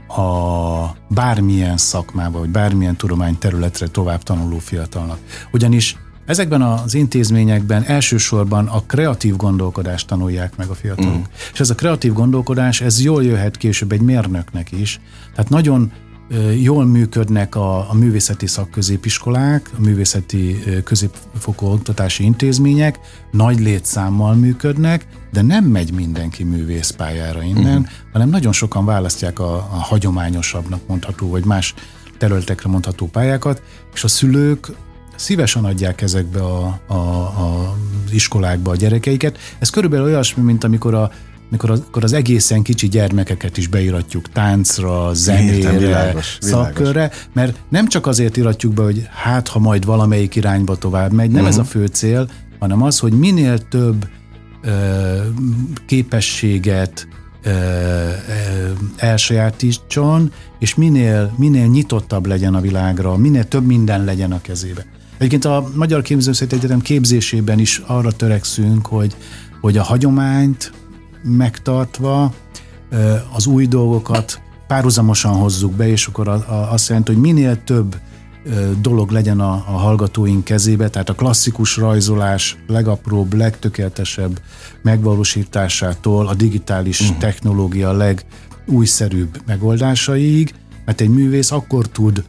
a 0.08 0.96
bármilyen 1.08 1.78
szakmába, 1.78 2.40
vagy 2.40 2.50
bármilyen 2.50 2.96
tudomány 2.96 3.38
területre 3.38 3.88
tovább 3.88 4.24
tanuló 4.24 4.58
fiatalnak. 4.58 5.18
Ugyanis 5.52 5.98
Ezekben 6.32 6.62
az 6.62 6.94
intézményekben 6.94 7.84
elsősorban 7.84 8.68
a 8.68 8.82
kreatív 8.82 9.36
gondolkodást 9.36 10.08
tanulják 10.08 10.56
meg 10.56 10.68
a 10.70 10.74
fiatalok. 10.74 11.18
Mm. 11.18 11.22
És 11.54 11.60
ez 11.60 11.70
a 11.70 11.76
kreatív 11.76 12.14
gondolkodás, 12.14 12.82
ez 12.82 13.02
jól 13.02 13.24
jöhet 13.24 13.58
később 13.58 13.92
egy 13.92 14.02
mérnöknek 14.02 14.72
is. 14.72 15.00
Tehát 15.32 15.50
nagyon 15.50 15.92
jól 16.62 16.86
működnek 16.86 17.56
a, 17.56 17.90
a 17.90 17.94
művészeti 17.94 18.48
szakközépiskolák, 18.48 19.70
a 19.78 19.82
művészeti 19.82 20.64
középfokú 20.84 21.66
oktatási 21.66 22.24
intézmények, 22.24 23.00
nagy 23.32 23.60
létszámmal 23.60 24.34
működnek, 24.34 25.08
de 25.32 25.42
nem 25.42 25.64
megy 25.64 25.94
mindenki 25.94 26.44
művészpályára 26.44 27.44
innen, 27.44 27.80
uh-huh. 27.80 27.96
hanem 28.12 28.30
nagyon 28.30 28.52
sokan 28.52 28.86
választják 28.86 29.40
a, 29.40 29.56
a 29.56 29.80
hagyományosabbnak 29.82 30.88
mondható, 30.88 31.30
vagy 31.30 31.46
más 31.46 31.74
területekre 32.18 32.70
mondható 32.70 33.08
pályákat, 33.08 33.62
és 33.94 34.04
a 34.04 34.08
szülők 34.08 34.72
szívesen 35.16 35.66
adják 35.66 36.02
ezekbe 36.02 36.40
a, 36.40 36.80
a, 36.88 36.94
a 36.94 37.76
iskolákba 38.12 38.72
a 38.72 38.76
gyerekeiket. 38.76 39.38
Ez 39.60 39.70
körülbelül 39.70 40.06
olyasmi, 40.06 40.44
mint 40.44 40.64
amikor 40.64 40.94
a 40.94 41.12
amikor 41.52 41.72
az, 41.72 41.84
akkor 41.88 42.04
az 42.04 42.14
egészen 42.14 42.62
kicsi 42.62 42.88
gyermekeket 42.88 43.58
is 43.58 43.68
beiratjuk 43.68 44.32
táncra, 44.32 45.14
zenére, 45.14 45.56
Értem, 45.56 45.78
világos, 45.78 46.38
szakkörre, 46.42 47.12
mert 47.34 47.58
nem 47.70 47.88
csak 47.88 48.08
azért 48.08 48.38
iratjuk 48.38 48.74
be, 48.74 48.84
hogy 48.84 49.08
hát, 49.12 49.48
ha 49.48 49.60
majd 49.60 49.86
valamelyik 49.86 50.36
irányba 50.36 50.76
tovább 50.76 51.12
megy, 51.12 51.30
nem 51.30 51.44
uh-huh. 51.44 51.50
ez 51.50 51.58
a 51.58 51.64
fő 51.64 51.86
cél, 51.86 52.30
hanem 52.60 52.82
az, 52.82 53.00
hogy 53.00 53.14
minél 53.14 53.68
több 53.68 54.08
ö, 54.62 55.18
képességet 55.86 57.08
ö, 57.44 57.50
ö, 57.50 57.54
elsajátítson, 58.98 60.32
és 60.62 60.76
minél, 60.76 61.34
minél 61.36 61.66
nyitottabb 61.66 62.26
legyen 62.26 62.54
a 62.54 62.62
világra, 62.62 63.18
minél 63.18 63.44
több 63.44 63.66
minden 63.66 64.04
legyen 64.04 64.32
a 64.32 64.42
kezébe. 64.42 64.86
Egyébként 65.18 65.46
a 65.46 65.70
Magyar 65.76 66.02
Képzőszét 66.02 66.54
Egyetem 66.54 66.82
képzésében 66.82 67.60
is 67.60 67.82
arra 67.86 68.12
törekszünk, 68.12 68.86
hogy, 68.86 69.16
hogy 69.62 69.78
a 69.78 69.84
hagyományt 69.84 70.74
megtartva 71.24 72.34
az 73.34 73.46
új 73.46 73.68
dolgokat 73.68 74.42
párhuzamosan 74.68 75.34
hozzuk 75.34 75.74
be, 75.74 75.88
és 75.88 76.08
akkor 76.08 76.28
azt 76.72 76.88
jelenti, 76.88 77.12
hogy 77.12 77.22
minél 77.22 77.64
több 77.64 77.96
dolog 78.82 79.12
legyen 79.12 79.40
a, 79.40 79.52
a 79.52 79.78
hallgatóink 79.78 80.44
kezébe, 80.44 80.90
tehát 80.90 81.10
a 81.10 81.14
klasszikus 81.16 81.78
rajzolás 81.78 82.58
legapróbb, 82.68 83.34
legtökéletesebb 83.34 84.42
megvalósításától 84.82 86.28
a 86.28 86.34
digitális 86.34 87.02
uh-huh. 87.02 87.18
technológia 87.18 87.92
legújszerűbb 88.72 89.42
megoldásaiig, 89.46 90.54
mert 90.86 91.02
egy 91.02 91.10
művész 91.10 91.52
akkor 91.52 91.88
tud 91.88 92.24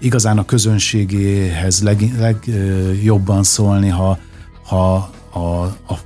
igazán 0.00 0.38
a 0.38 0.44
közönségéhez 0.44 1.82
legjobban 2.18 3.36
leg, 3.36 3.44
szólni, 3.44 3.88
ha, 3.88 4.18
ha 4.64 5.10
a, 5.32 5.38
a, 5.86 5.98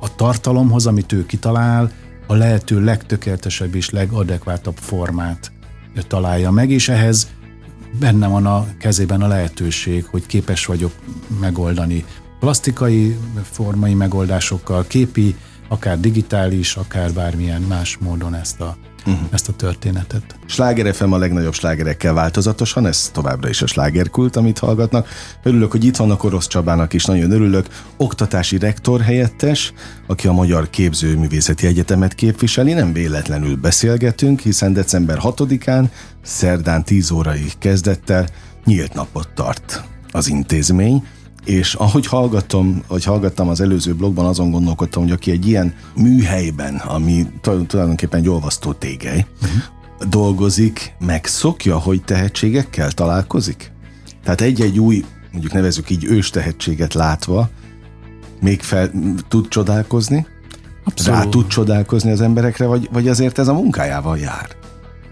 a 0.00 0.14
tartalomhoz, 0.14 0.86
amit 0.86 1.12
ő 1.12 1.26
kitalál, 1.26 1.92
a 2.26 2.34
lehető 2.34 2.84
legtökéletesebb 2.84 3.74
és 3.74 3.90
legadekvátabb 3.90 4.76
formát 4.76 5.52
találja 6.06 6.50
meg, 6.50 6.70
és 6.70 6.88
ehhez 6.88 7.30
benne 7.98 8.26
van 8.26 8.46
a 8.46 8.66
kezében 8.78 9.22
a 9.22 9.26
lehetőség, 9.26 10.04
hogy 10.04 10.26
képes 10.26 10.66
vagyok 10.66 10.92
megoldani 11.40 12.04
plastikai 12.40 13.16
formai 13.42 13.94
megoldásokkal, 13.94 14.84
képi, 14.86 15.36
akár 15.68 16.00
digitális, 16.00 16.76
akár 16.76 17.12
bármilyen 17.12 17.62
más 17.62 17.98
módon 18.00 18.34
ezt 18.34 18.60
a 18.60 18.76
uh-huh. 19.06 19.28
ezt 19.30 19.48
a 19.48 19.52
történetet. 19.52 20.22
Sláger 20.46 20.94
FM 20.94 21.12
a 21.12 21.18
legnagyobb 21.18 21.54
slágerekkel 21.54 22.12
változatosan, 22.12 22.86
ez 22.86 23.10
továbbra 23.12 23.48
is 23.48 23.62
a 23.62 23.66
slágerkult, 23.66 24.36
amit 24.36 24.58
hallgatnak. 24.58 25.08
Örülök, 25.42 25.70
hogy 25.70 25.84
itt 25.84 25.96
vannak 25.96 26.24
Orosz 26.24 26.46
Csabának 26.46 26.92
is, 26.92 27.04
nagyon 27.04 27.30
örülök. 27.30 27.66
Oktatási 27.96 28.58
rektor 28.58 29.00
helyettes, 29.00 29.72
aki 30.06 30.26
a 30.26 30.32
Magyar 30.32 30.70
Képzőművészeti 30.70 31.66
Egyetemet 31.66 32.14
képviseli, 32.14 32.72
nem 32.72 32.92
véletlenül 32.92 33.56
beszélgetünk, 33.56 34.40
hiszen 34.40 34.72
december 34.72 35.18
6-án, 35.22 35.84
szerdán 36.22 36.84
10 36.84 37.10
órai 37.10 37.46
kezdettel 37.58 38.26
nyílt 38.64 38.94
napot 38.94 39.28
tart 39.34 39.82
az 40.10 40.28
intézmény, 40.28 41.06
és 41.44 41.74
ahogy 41.74 42.06
hallgattam, 42.06 42.82
hogy 42.88 43.04
hallgattam 43.04 43.48
az 43.48 43.60
előző 43.60 43.94
blogban, 43.94 44.26
azon 44.26 44.50
gondolkodtam, 44.50 45.02
hogy 45.02 45.12
aki 45.12 45.30
egy 45.30 45.46
ilyen 45.46 45.74
műhelyben, 45.94 46.76
ami 46.76 47.26
tulajdonképpen 47.40 48.20
egy 48.20 48.28
olvasztó 48.28 48.72
tégely, 48.72 49.26
uh-huh. 49.42 50.08
dolgozik, 50.08 50.94
megszokja, 50.98 51.78
hogy 51.78 52.02
tehetségekkel 52.02 52.90
találkozik? 52.90 53.72
Tehát 54.24 54.40
egy-egy 54.40 54.78
új, 54.78 55.04
mondjuk 55.32 55.52
nevezük 55.52 55.90
így 55.90 56.04
ős 56.04 56.30
tehetséget 56.30 56.94
látva, 56.94 57.50
még 58.40 58.60
fel 58.60 58.90
tud 59.28 59.48
csodálkozni? 59.48 60.26
Abszolút. 60.84 61.20
Rá 61.20 61.28
tud 61.28 61.46
csodálkozni 61.46 62.10
az 62.10 62.20
emberekre, 62.20 62.66
vagy, 62.66 62.88
vagy 62.92 63.08
azért 63.08 63.38
ez 63.38 63.48
a 63.48 63.52
munkájával 63.52 64.18
jár? 64.18 64.61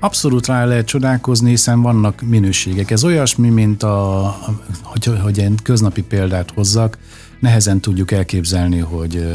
Abszolút 0.01 0.47
rá 0.47 0.65
lehet 0.65 0.87
csodálkozni, 0.87 1.51
hiszen 1.51 1.83
vannak 1.83 2.21
minőségek. 2.21 2.91
Ez 2.91 3.05
olyasmi, 3.05 3.49
mint 3.49 3.83
a, 3.83 4.37
hogy, 4.83 5.13
hogy 5.23 5.39
egy 5.39 5.59
köznapi 5.63 6.03
példát 6.03 6.51
hozzak, 6.51 6.99
nehezen 7.39 7.81
tudjuk 7.81 8.11
elképzelni, 8.11 8.79
hogy 8.79 9.27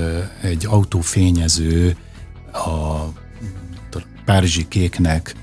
egy 0.42 0.66
autófényező 0.66 1.96
a 2.52 3.04
párizsi 4.26 4.68
kéknek 4.68 5.36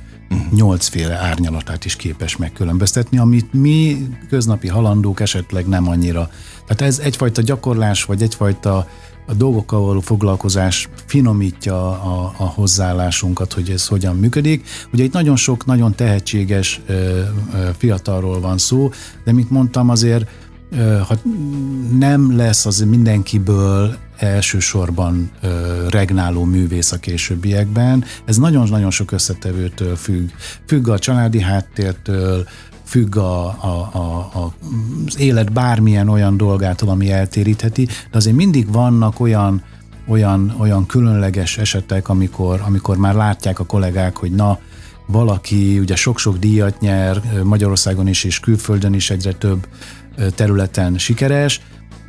nyolcféle 0.50 1.14
árnyalatát 1.14 1.84
is 1.84 1.96
képes 1.96 2.36
megkülönböztetni, 2.36 3.18
amit 3.18 3.52
mi 3.52 4.08
köznapi 4.28 4.68
halandók 4.68 5.20
esetleg 5.20 5.66
nem 5.66 5.88
annyira. 5.88 6.30
Tehát 6.66 6.92
ez 6.92 6.98
egyfajta 6.98 7.42
gyakorlás, 7.42 8.04
vagy 8.04 8.22
egyfajta 8.22 8.86
a 9.26 9.34
dolgokkal 9.34 9.80
való 9.80 10.00
foglalkozás 10.00 10.88
finomítja 11.06 11.90
a, 11.90 12.32
a 12.36 12.44
hozzáállásunkat, 12.44 13.52
hogy 13.52 13.70
ez 13.70 13.86
hogyan 13.86 14.16
működik. 14.16 14.66
Ugye 14.92 15.04
itt 15.04 15.12
nagyon 15.12 15.36
sok 15.36 15.64
nagyon 15.66 15.94
tehetséges 15.94 16.80
ö, 16.86 16.92
ö, 16.92 17.68
fiatalról 17.76 18.40
van 18.40 18.58
szó, 18.58 18.90
de 19.24 19.32
mint 19.32 19.50
mondtam 19.50 19.88
azért, 19.88 20.26
ö, 20.70 20.98
ha 21.06 21.16
nem 21.98 22.36
lesz 22.36 22.66
az 22.66 22.80
mindenkiből 22.80 23.96
elsősorban 24.22 25.30
regnáló 25.88 26.44
művész 26.44 26.92
a 26.92 26.98
későbbiekben. 26.98 28.04
Ez 28.24 28.36
nagyon-nagyon 28.36 28.90
sok 28.90 29.12
összetevőtől 29.12 29.96
függ. 29.96 30.28
Függ 30.66 30.88
a 30.88 30.98
családi 30.98 31.40
háttértől, 31.40 32.46
függ 32.84 33.16
a, 33.16 33.46
a, 33.46 33.90
a, 33.92 34.18
a, 34.18 34.54
az 35.06 35.18
élet 35.18 35.52
bármilyen 35.52 36.08
olyan 36.08 36.36
dolgától, 36.36 36.88
ami 36.88 37.10
eltérítheti, 37.10 37.84
de 37.84 38.16
azért 38.16 38.36
mindig 38.36 38.72
vannak 38.72 39.20
olyan, 39.20 39.62
olyan, 40.06 40.54
olyan 40.58 40.86
különleges 40.86 41.58
esetek, 41.58 42.08
amikor, 42.08 42.62
amikor 42.66 42.96
már 42.96 43.14
látják 43.14 43.58
a 43.58 43.64
kollégák, 43.64 44.16
hogy 44.16 44.32
na, 44.32 44.58
valaki 45.06 45.78
ugye 45.78 45.96
sok-sok 45.96 46.38
díjat 46.38 46.80
nyer, 46.80 47.20
Magyarországon 47.44 48.08
is 48.08 48.24
és 48.24 48.40
külföldön 48.40 48.94
is 48.94 49.10
egyre 49.10 49.32
több 49.32 49.66
területen 50.34 50.98
sikeres, 50.98 51.60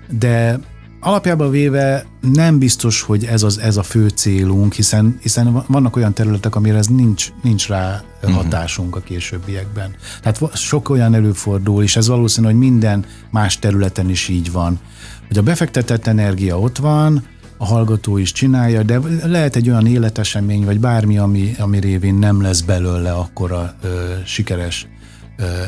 de 0.10 0.60
alapjában 1.04 1.50
véve 1.50 2.06
nem 2.22 2.60
biztos, 2.60 3.02
hogy 3.02 3.26
ez, 3.26 3.44
az, 3.44 3.60
ez 3.60 3.78
a 3.78 3.84
fő 3.84 4.08
célunk, 4.08 4.74
hiszen, 4.74 5.20
hiszen 5.22 5.64
vannak 5.68 5.96
olyan 5.96 6.14
területek, 6.14 6.56
amire 6.56 6.78
ez 6.78 6.88
nincs, 6.88 7.32
nincs 7.42 7.68
rá 7.68 8.04
mhm. 8.22 8.32
hatásunk 8.32 8.96
a 8.96 9.00
későbbiekben. 9.00 9.96
Tehát 10.22 10.58
sok 10.58 10.90
olyan 10.90 11.14
előfordul, 11.14 11.84
és 11.84 11.96
ez 11.96 12.08
valószínű, 12.08 12.46
hogy 12.48 12.58
minden 12.58 13.06
más 13.32 13.60
területen 13.60 14.10
is 14.10 14.28
így 14.28 14.52
van, 14.52 14.80
hogy 15.28 15.38
a 15.38 15.42
befektetett 15.42 16.08
energia 16.08 16.60
ott 16.60 16.78
van, 16.78 17.24
a 17.58 17.66
hallgató 17.66 18.18
is 18.18 18.32
csinálja, 18.32 18.84
de 18.84 19.00
lehet 19.24 19.56
egy 19.56 19.70
olyan 19.70 19.86
életesemény, 19.86 20.66
vagy 20.66 20.80
bármi, 20.80 21.18
ami, 21.18 21.56
ami 21.60 21.80
révén 21.80 22.16
nem 22.16 22.42
lesz 22.42 22.62
belőle 22.62 23.12
akkora 23.12 23.76
ö, 23.82 24.14
sikeres 24.26 24.88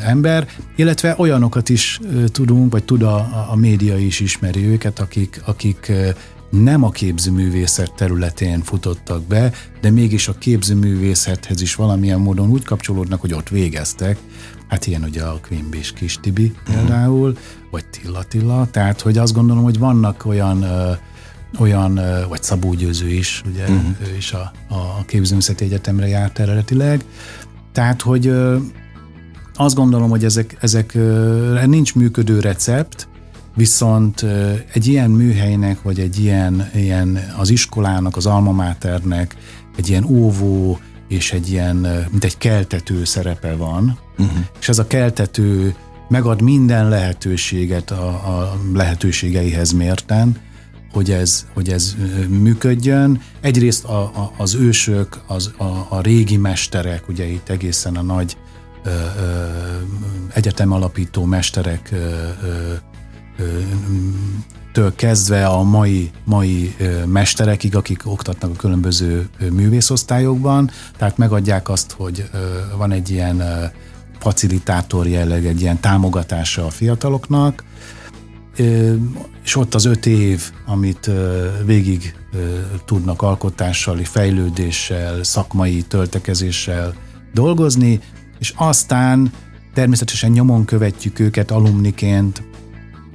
ember, 0.04 0.48
illetve 0.76 1.14
olyanokat 1.18 1.68
is 1.68 2.00
tudunk, 2.32 2.72
vagy 2.72 2.84
tud 2.84 3.02
a, 3.02 3.46
a 3.50 3.56
média 3.56 3.98
is 3.98 4.20
ismeri 4.20 4.64
őket, 4.64 4.98
akik, 4.98 5.40
akik 5.44 5.92
nem 6.50 6.84
a 6.84 6.90
képzőművészet 6.90 7.92
területén 7.94 8.62
futottak 8.62 9.22
be, 9.22 9.52
de 9.80 9.90
mégis 9.90 10.28
a 10.28 10.38
képzőművészethez 10.38 11.60
is 11.60 11.74
valamilyen 11.74 12.20
módon 12.20 12.48
úgy 12.48 12.64
kapcsolódnak, 12.64 13.20
hogy 13.20 13.32
ott 13.32 13.48
végeztek. 13.48 14.18
Hát 14.68 14.86
ilyen 14.86 15.02
ugye 15.02 15.22
a 15.22 15.40
Quimbis 15.48 15.92
Kis 15.92 16.18
Tibi 16.20 16.54
például, 16.64 17.36
vagy 17.70 17.84
Tilla 17.86 18.22
Tilla, 18.22 18.66
tehát 18.70 19.00
hogy 19.00 19.18
azt 19.18 19.32
gondolom, 19.32 19.62
hogy 19.62 19.78
vannak 19.78 20.24
olyan 20.24 20.64
olyan, 21.58 22.00
vagy 22.28 22.42
Szabó 22.42 22.74
Győző 22.74 23.08
is, 23.08 23.42
ugye 23.52 23.62
uh-huh. 23.62 23.96
ő 24.12 24.16
is 24.16 24.32
a, 24.32 24.52
a 24.68 25.04
képzőművészeti 25.04 25.64
egyetemre 25.64 26.08
járt 26.08 26.38
eredetileg, 26.38 27.04
tehát 27.72 28.02
hogy 28.02 28.32
azt 29.56 29.74
gondolom, 29.74 30.10
hogy 30.10 30.24
ezek, 30.24 30.56
ezek 30.60 30.98
nincs 31.66 31.94
működő 31.94 32.40
recept, 32.40 33.08
viszont 33.54 34.24
egy 34.72 34.86
ilyen 34.86 35.10
műhelynek, 35.10 35.82
vagy 35.82 36.00
egy 36.00 36.18
ilyen, 36.18 36.70
ilyen 36.74 37.18
az 37.36 37.50
iskolának, 37.50 38.16
az 38.16 38.26
alma 38.26 38.52
maternek, 38.52 39.36
egy 39.76 39.88
ilyen 39.88 40.04
óvó 40.04 40.78
és 41.08 41.32
egy 41.32 41.50
ilyen, 41.50 41.76
mint 42.10 42.24
egy 42.24 42.38
keltető 42.38 43.04
szerepe 43.04 43.56
van, 43.56 43.98
uh-huh. 44.18 44.38
és 44.60 44.68
ez 44.68 44.78
a 44.78 44.86
keltető 44.86 45.74
megad 46.08 46.42
minden 46.42 46.88
lehetőséget 46.88 47.90
a, 47.90 48.06
a 48.08 48.56
lehetőségeihez 48.74 49.72
mérten, 49.72 50.36
hogy 50.92 51.10
ez, 51.10 51.46
hogy 51.54 51.68
ez 51.68 51.96
működjön. 52.28 53.20
Egyrészt 53.40 53.84
a, 53.84 54.00
a, 54.00 54.32
az 54.36 54.54
ősök, 54.54 55.20
az, 55.26 55.52
a, 55.56 55.86
a 55.88 56.00
régi 56.00 56.36
mesterek, 56.36 57.08
ugye 57.08 57.24
itt 57.24 57.48
egészen 57.48 57.96
a 57.96 58.02
nagy 58.02 58.36
egyetem 60.34 60.72
alapító 60.72 61.24
mesterek 61.24 61.94
től 64.72 64.94
kezdve 64.94 65.46
a 65.46 65.62
mai, 65.62 66.10
mai 66.24 66.76
mesterekig, 67.06 67.76
akik 67.76 68.02
oktatnak 68.04 68.50
a 68.50 68.56
különböző 68.56 69.28
művészosztályokban, 69.50 70.70
tehát 70.96 71.16
megadják 71.16 71.68
azt, 71.68 71.92
hogy 71.92 72.30
van 72.76 72.92
egy 72.92 73.10
ilyen 73.10 73.42
facilitátor 74.18 75.06
jelleg, 75.06 75.46
egy 75.46 75.60
ilyen 75.60 75.80
támogatása 75.80 76.66
a 76.66 76.70
fiataloknak, 76.70 77.64
és 79.44 79.56
ott 79.56 79.74
az 79.74 79.84
öt 79.84 80.06
év, 80.06 80.42
amit 80.66 81.10
végig 81.64 82.14
tudnak 82.84 83.22
alkotással, 83.22 83.96
fejlődéssel, 83.96 85.22
szakmai 85.22 85.82
töltekezéssel 85.82 86.94
dolgozni, 87.32 88.00
és 88.38 88.52
aztán 88.56 89.30
természetesen 89.74 90.30
nyomon 90.30 90.64
követjük 90.64 91.18
őket 91.18 91.50
alumniként, 91.50 92.42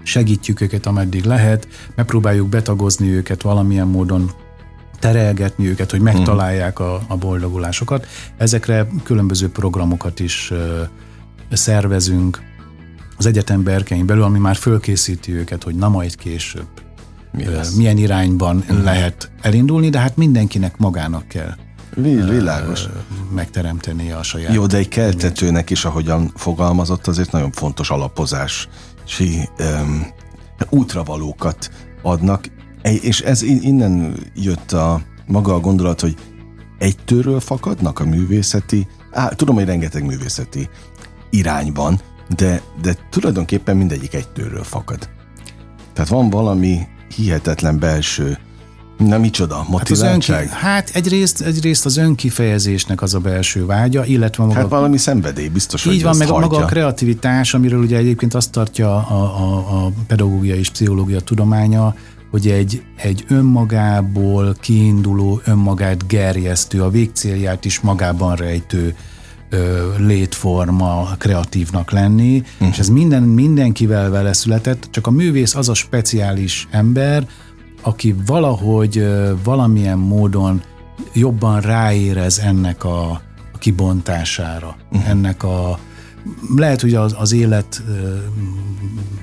segítjük 0.03 0.61
őket, 0.61 0.85
ameddig 0.85 1.23
lehet, 1.23 1.67
megpróbáljuk 1.95 2.49
betagozni 2.49 3.09
őket 3.09 3.41
valamilyen 3.41 3.87
módon, 3.87 4.31
terelgetni 4.99 5.67
őket, 5.67 5.91
hogy 5.91 6.01
megtalálják 6.01 6.79
a, 6.79 7.01
a 7.07 7.17
boldogulásokat. 7.17 8.07
Ezekre 8.37 8.87
különböző 9.03 9.49
programokat 9.49 10.19
is 10.19 10.51
ö, 10.51 10.81
szervezünk 11.51 12.41
az 13.17 13.25
egyetem 13.25 13.63
berkein 13.63 14.05
belül, 14.05 14.23
ami 14.23 14.39
már 14.39 14.55
fölkészíti 14.55 15.33
őket, 15.33 15.63
hogy 15.63 15.75
na 15.75 15.89
majd 15.89 16.15
később 16.15 16.67
Mi 17.31 17.45
ö, 17.45 17.61
milyen 17.77 17.97
irányban 17.97 18.57
uh-huh. 18.57 18.83
lehet 18.83 19.31
elindulni, 19.41 19.89
de 19.89 19.99
hát 19.99 20.17
mindenkinek 20.17 20.77
magának 20.77 21.27
kell 21.27 21.55
Világos. 21.95 22.87
megteremteni 23.33 24.11
a 24.11 24.23
saját. 24.23 24.53
Jó, 24.53 24.65
de 24.65 24.77
egy 24.77 24.87
keltetőnek 24.87 25.69
is, 25.69 25.85
ahogyan 25.85 26.31
fogalmazott, 26.35 27.07
azért 27.07 27.31
nagyon 27.31 27.51
fontos 27.51 27.89
alapozási 27.89 29.49
um, 29.59 30.07
útravalókat 30.69 31.71
adnak, 32.01 32.45
és 32.81 33.21
ez 33.21 33.41
innen 33.41 34.15
jött 34.35 34.71
a 34.71 35.01
maga 35.25 35.53
a 35.53 35.59
gondolat, 35.59 36.01
hogy 36.01 36.15
egy 36.77 36.95
tőről 37.05 37.39
fakadnak 37.39 37.99
a 37.99 38.05
művészeti, 38.05 38.87
á, 39.11 39.27
tudom, 39.27 39.55
hogy 39.55 39.65
rengeteg 39.65 40.05
művészeti 40.05 40.69
irányban, 41.29 41.99
de, 42.35 42.61
de 42.81 42.95
tulajdonképpen 43.09 43.77
mindegyik 43.77 44.13
egy 44.13 44.27
tőről 44.27 44.63
fakad. 44.63 45.09
Tehát 45.93 46.09
van 46.09 46.29
valami 46.29 46.79
hihetetlen 47.15 47.79
belső 47.79 48.37
Na 49.07 49.17
micsoda, 49.17 49.65
motiváltság? 49.69 50.37
Hát, 50.37 50.51
önki, 50.51 50.65
hát 50.65 50.89
egyrészt, 50.93 51.41
egyrészt 51.41 51.85
az 51.85 51.97
önkifejezésnek 51.97 53.01
az 53.01 53.13
a 53.13 53.19
belső 53.19 53.65
vágya, 53.65 54.05
illetve 54.05 54.43
maga... 54.43 54.55
Hát 54.55 54.69
valami 54.69 54.97
szenvedély, 54.97 55.47
biztos, 55.47 55.85
Így 55.85 56.03
van, 56.03 56.17
meg 56.17 56.29
a 56.29 56.39
maga 56.39 56.57
a 56.57 56.65
kreativitás, 56.65 57.53
amiről 57.53 57.81
ugye 57.81 57.97
egyébként 57.97 58.33
azt 58.33 58.51
tartja 58.51 58.95
a, 58.95 59.21
a, 59.21 59.85
a 59.85 59.91
pedagógia 60.07 60.55
és 60.55 60.69
pszichológia 60.69 61.19
tudománya, 61.19 61.95
hogy 62.31 62.47
egy, 62.47 62.83
egy 62.95 63.25
önmagából 63.27 64.55
kiinduló, 64.59 65.41
önmagát 65.45 66.07
gerjesztő, 66.07 66.81
a 66.81 66.89
végcélját 66.89 67.65
is 67.65 67.79
magában 67.79 68.35
rejtő 68.35 68.95
ö, 69.49 69.89
létforma 69.97 71.15
kreatívnak 71.17 71.91
lenni, 71.91 72.37
uh-huh. 72.37 72.67
és 72.67 72.79
ez 72.79 72.89
minden, 72.89 73.23
mindenkivel 73.23 74.09
vele 74.09 74.33
született, 74.33 74.87
csak 74.91 75.07
a 75.07 75.11
művész 75.11 75.55
az 75.55 75.69
a 75.69 75.73
speciális 75.73 76.67
ember, 76.71 77.27
aki 77.81 78.15
valahogy 78.25 79.07
valamilyen 79.43 79.97
módon 79.97 80.61
jobban 81.13 81.61
ráérez 81.61 82.39
ennek 82.39 82.83
a, 82.83 83.11
a 83.53 83.57
kibontására, 83.59 84.75
uh-huh. 84.91 85.09
ennek 85.09 85.43
a 85.43 85.79
lehet, 86.55 86.81
hogy 86.81 86.93
az, 86.93 87.15
az 87.17 87.31
élet 87.31 87.83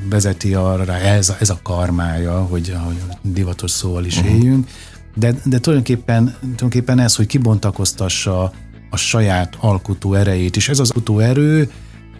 vezeti 0.08 0.54
arra, 0.54 0.94
ez, 0.94 1.32
ez 1.40 1.50
a 1.50 1.58
karmája, 1.62 2.40
hogy, 2.40 2.76
hogy 2.84 2.96
divatos 3.22 3.70
szóval 3.70 4.04
is 4.04 4.18
uh-huh. 4.18 4.34
éljünk, 4.34 4.68
de, 5.14 5.34
de 5.44 5.58
tulajdonképpen, 5.58 6.36
tulajdonképpen 6.40 6.98
ez, 6.98 7.16
hogy 7.16 7.26
kibontakoztassa 7.26 8.52
a 8.90 8.96
saját 8.96 9.56
alkotó 9.60 10.14
erejét, 10.14 10.56
és 10.56 10.68
ez 10.68 10.78
az 10.78 10.88
alkotó 10.88 11.18
erő 11.18 11.70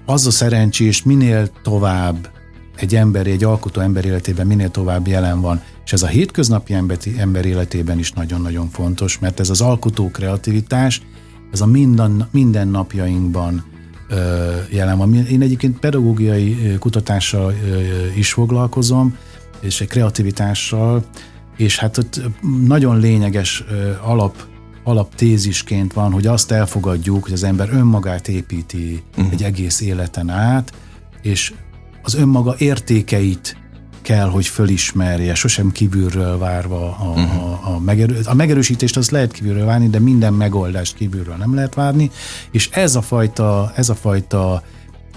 az 0.07 0.27
a 0.27 0.31
szerencsés, 0.31 1.03
minél 1.03 1.49
tovább 1.63 2.31
egy 2.77 2.97
ember, 2.97 3.27
egy 3.27 3.45
alkotó 3.45 3.81
ember 3.81 4.05
életében 4.05 4.47
minél 4.47 4.71
tovább 4.71 5.07
jelen 5.07 5.41
van, 5.41 5.63
és 5.89 5.95
ez 5.95 6.03
a 6.03 6.07
hétköznapi 6.07 6.75
ember 7.19 7.45
életében 7.45 7.99
is 7.99 8.13
nagyon-nagyon 8.13 8.69
fontos, 8.71 9.19
mert 9.19 9.41
ez 9.41 9.51
az 9.51 9.61
alkotó 9.61 10.11
kreativitás, 10.11 11.03
ez 11.53 11.61
a 11.61 11.67
minden, 11.67 12.29
minden 12.31 12.69
napjainkban 12.69 13.65
jelen 14.71 14.99
van. 14.99 15.15
Én 15.15 15.43
egyébként 15.43 15.79
pedagógiai 15.79 16.77
kutatással 16.79 17.55
is 18.17 18.33
foglalkozom, 18.33 19.17
és 19.61 19.81
egy 19.81 19.89
kreativitással, 19.89 21.05
és 21.57 21.79
hát 21.79 21.99
ott 21.99 22.21
nagyon 22.67 22.99
lényeges 22.99 23.65
alap 24.03 24.47
alaptézisként 24.85 25.93
van, 25.93 26.13
hogy 26.13 26.27
azt 26.27 26.51
elfogadjuk, 26.51 27.23
hogy 27.23 27.33
az 27.33 27.43
ember 27.43 27.69
önmagát 27.73 28.29
építi 28.29 29.03
uh-huh. 29.17 29.33
egy 29.33 29.43
egész 29.43 29.81
életen 29.81 30.31
át, 30.31 30.73
és 31.23 31.55
az 32.03 32.15
önmaga 32.15 32.55
értékeit 32.59 33.57
kell, 34.09 34.29
hogy 34.29 34.47
fölismerje, 34.47 35.35
sosem 35.35 35.73
kívülről 35.73 36.39
várva 36.39 36.97
a, 36.97 37.09
uh-huh. 37.09 37.43
a, 37.43 37.75
a, 37.75 37.79
megerő, 37.79 38.21
a 38.25 38.35
megerősítést 38.35 38.97
az 38.97 39.11
lehet 39.11 39.33
kívülről 39.33 39.65
várni, 39.65 39.89
de 39.89 39.99
minden 39.99 40.35
megoldást 40.35 40.95
kívülről 40.95 41.35
nem 41.35 41.55
lehet 41.55 41.75
várni, 41.75 42.11
és 42.51 42.69
ez 42.73 42.95
a 42.95 43.03
fajta, 43.03 43.73
ez 43.77 43.89
a 43.89 43.95
fajta 43.95 44.63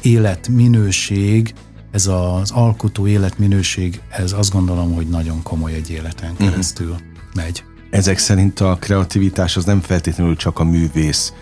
életminőség, 0.01 1.53
ez 1.91 2.07
az 2.07 2.51
alkotó 2.51 3.07
életminőség, 3.07 4.01
ez 4.09 4.31
azt 4.31 4.51
gondolom, 4.51 4.93
hogy 4.93 5.07
nagyon 5.07 5.43
komoly 5.43 5.73
egy 5.73 5.89
életen 5.89 6.31
mhm. 6.31 6.43
keresztül 6.49 6.89
uh-huh. 6.89 7.01
megy. 7.35 7.63
Ezek 7.89 8.17
szerint 8.17 8.59
a 8.59 8.77
kreativitás 8.79 9.57
az 9.57 9.65
nem 9.65 9.81
feltétlenül 9.81 10.35
csak 10.35 10.59
a 10.59 10.63
művész 10.63 11.33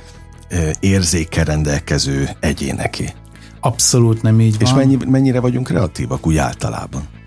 érzékkel 0.80 1.44
rendelkező 1.44 2.30
egyéneké. 2.40 3.14
Abszolút 3.60 4.22
nem 4.22 4.42
így 4.42 4.56
És 4.60 4.72
van. 4.72 4.82
És 4.82 4.86
mennyi, 4.86 5.12
mennyire 5.12 5.40
vagyunk 5.40 5.68
kreatívak 5.68 6.28
úgy 6.28 6.38
általában? 6.38 7.18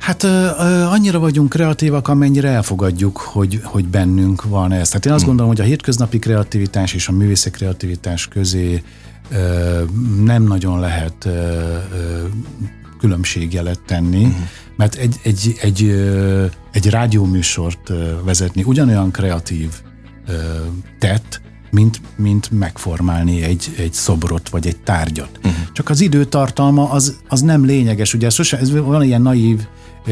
Hát 0.00 0.22
ö, 0.22 0.28
ö, 0.28 0.82
annyira 0.82 1.18
vagyunk 1.18 1.48
kreatívak, 1.48 2.08
amennyire 2.08 2.48
elfogadjuk, 2.48 3.16
hogy, 3.16 3.60
hogy 3.64 3.88
bennünk 3.88 4.44
van 4.44 4.72
ez. 4.72 4.88
Tehát 4.88 5.06
én 5.06 5.12
azt 5.12 5.20
hmm. 5.20 5.28
gondolom, 5.28 5.52
hogy 5.52 5.60
a 5.60 5.68
hétköznapi 5.68 6.18
kreativitás 6.18 6.92
és 6.92 7.08
a 7.08 7.12
művészek 7.12 7.52
kreativitás 7.52 8.28
közé 8.28 8.82
ö, 9.30 9.82
nem 10.24 10.42
nagyon 10.42 10.80
lehet 10.80 11.24
ö, 11.24 11.30
ö, 11.30 12.24
különbségjelet 13.00 13.80
tenni, 13.86 14.24
uh-huh. 14.24 14.40
mert 14.76 14.94
egy, 14.94 15.20
egy, 15.22 15.56
egy, 15.60 15.82
egy 16.72 16.90
rádióműsort 16.90 17.92
vezetni 18.24 18.62
ugyanolyan 18.62 19.10
kreatív 19.10 19.68
tett, 20.98 21.40
mint, 21.70 22.00
mint 22.16 22.50
megformálni 22.50 23.42
egy, 23.42 23.74
egy 23.78 23.92
szobrot 23.92 24.48
vagy 24.48 24.66
egy 24.66 24.76
tárgyat. 24.76 25.30
Uh-huh. 25.36 25.52
Csak 25.72 25.88
az 25.88 26.00
időtartalma 26.00 26.90
az, 26.90 27.16
az 27.28 27.40
nem 27.40 27.64
lényeges. 27.64 28.14
Ugye 28.14 28.30
sose, 28.30 28.58
ez 28.58 28.70
van 28.70 29.02
ilyen 29.02 29.22
naív 29.22 29.66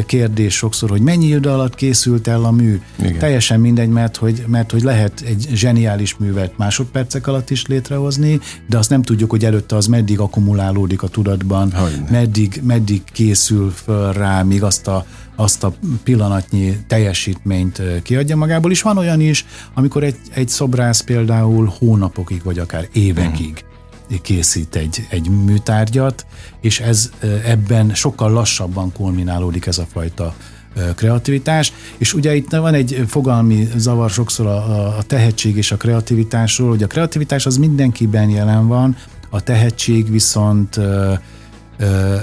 kérdés 0.06 0.54
sokszor, 0.54 0.90
hogy 0.90 1.00
mennyi 1.00 1.26
idő 1.26 1.48
alatt 1.48 1.74
készült 1.74 2.28
el 2.28 2.44
a 2.44 2.50
mű. 2.50 2.80
Igen. 2.98 3.18
Teljesen 3.18 3.60
mindegy, 3.60 3.88
mert 3.88 4.16
hogy, 4.16 4.44
mert 4.46 4.70
hogy 4.70 4.82
lehet 4.82 5.20
egy 5.20 5.48
zseniális 5.52 6.16
művet 6.16 6.56
másodpercek 6.56 7.26
alatt 7.26 7.50
is 7.50 7.66
létrehozni, 7.66 8.40
de 8.66 8.78
azt 8.78 8.90
nem 8.90 9.02
tudjuk, 9.02 9.30
hogy 9.30 9.44
előtte 9.44 9.76
az 9.76 9.86
meddig 9.86 10.20
akkumulálódik 10.20 11.02
a 11.02 11.08
tudatban, 11.08 11.74
meddig, 12.10 12.60
meddig 12.64 13.02
készül 13.12 13.70
föl 13.70 14.12
rá, 14.12 14.42
míg 14.42 14.62
azt 14.62 14.88
a, 14.88 15.06
azt 15.36 15.64
a 15.64 15.72
pillanatnyi 16.02 16.78
teljesítményt 16.86 17.82
kiadja 18.02 18.36
magából, 18.36 18.70
és 18.70 18.82
van 18.82 18.98
olyan 18.98 19.20
is, 19.20 19.46
amikor 19.74 20.04
egy, 20.04 20.16
egy 20.30 20.48
szobrász 20.48 21.00
például 21.00 21.72
hónapokig, 21.78 22.42
vagy 22.42 22.58
akár 22.58 22.88
évekig 22.92 23.52
uh-huh 23.52 23.66
készít 24.22 24.76
egy, 24.76 25.06
egy 25.10 25.28
műtárgyat, 25.28 26.26
és 26.60 26.80
ez 26.80 27.10
ebben 27.44 27.94
sokkal 27.94 28.30
lassabban 28.32 28.92
kulminálódik 28.92 29.66
ez 29.66 29.78
a 29.78 29.86
fajta 29.92 30.34
kreativitás, 30.94 31.72
és 31.98 32.14
ugye 32.14 32.34
itt 32.34 32.50
van 32.50 32.74
egy 32.74 33.04
fogalmi 33.06 33.68
zavar 33.76 34.10
sokszor 34.10 34.46
a, 34.46 34.96
a 34.96 35.02
tehetség 35.02 35.56
és 35.56 35.72
a 35.72 35.76
kreativitásról, 35.76 36.68
hogy 36.68 36.82
a 36.82 36.86
kreativitás 36.86 37.46
az 37.46 37.56
mindenkiben 37.56 38.30
jelen 38.30 38.66
van, 38.66 38.96
a 39.30 39.40
tehetség 39.40 40.10
viszont 40.10 40.80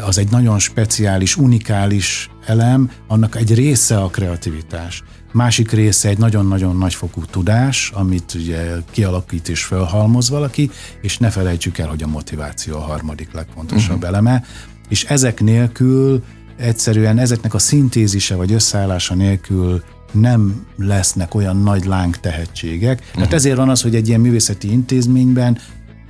az 0.05 0.17
egy 0.17 0.29
nagyon 0.29 0.59
speciális, 0.59 1.37
unikális 1.37 2.29
elem, 2.45 2.91
annak 3.07 3.35
egy 3.35 3.53
része 3.53 3.97
a 3.97 4.07
kreativitás. 4.07 5.03
Másik 5.35 5.71
része 5.71 6.09
egy 6.09 6.17
nagyon-nagyon 6.17 6.77
nagyfokú 6.77 7.25
tudás, 7.25 7.91
amit 7.93 8.33
ugye 8.33 8.71
kialakít 8.91 9.49
és 9.49 9.63
felhalmoz 9.63 10.29
valaki, 10.29 10.71
és 11.01 11.17
ne 11.17 11.29
felejtsük 11.29 11.77
el, 11.77 11.87
hogy 11.87 12.03
a 12.03 12.07
motiváció 12.07 12.75
a 12.75 12.79
harmadik 12.79 13.31
legfontosabb 13.33 13.95
uh-huh. 13.95 14.07
eleme, 14.07 14.43
és 14.89 15.03
ezek 15.03 15.39
nélkül 15.39 16.23
egyszerűen 16.57 17.17
ezeknek 17.17 17.53
a 17.53 17.59
szintézise 17.59 18.35
vagy 18.35 18.51
összeállása 18.51 19.13
nélkül 19.13 19.83
nem 20.11 20.65
lesznek 20.77 21.33
olyan 21.33 21.57
nagy 21.57 21.85
láng 21.85 22.17
tehetségek. 22.17 22.99
Uh-huh. 22.99 23.13
Tehát 23.13 23.33
ezért 23.33 23.57
van 23.57 23.69
az, 23.69 23.81
hogy 23.81 23.95
egy 23.95 24.07
ilyen 24.07 24.21
művészeti 24.21 24.71
intézményben 24.71 25.57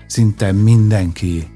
szinte 0.08 0.52
mindenki 0.52 1.48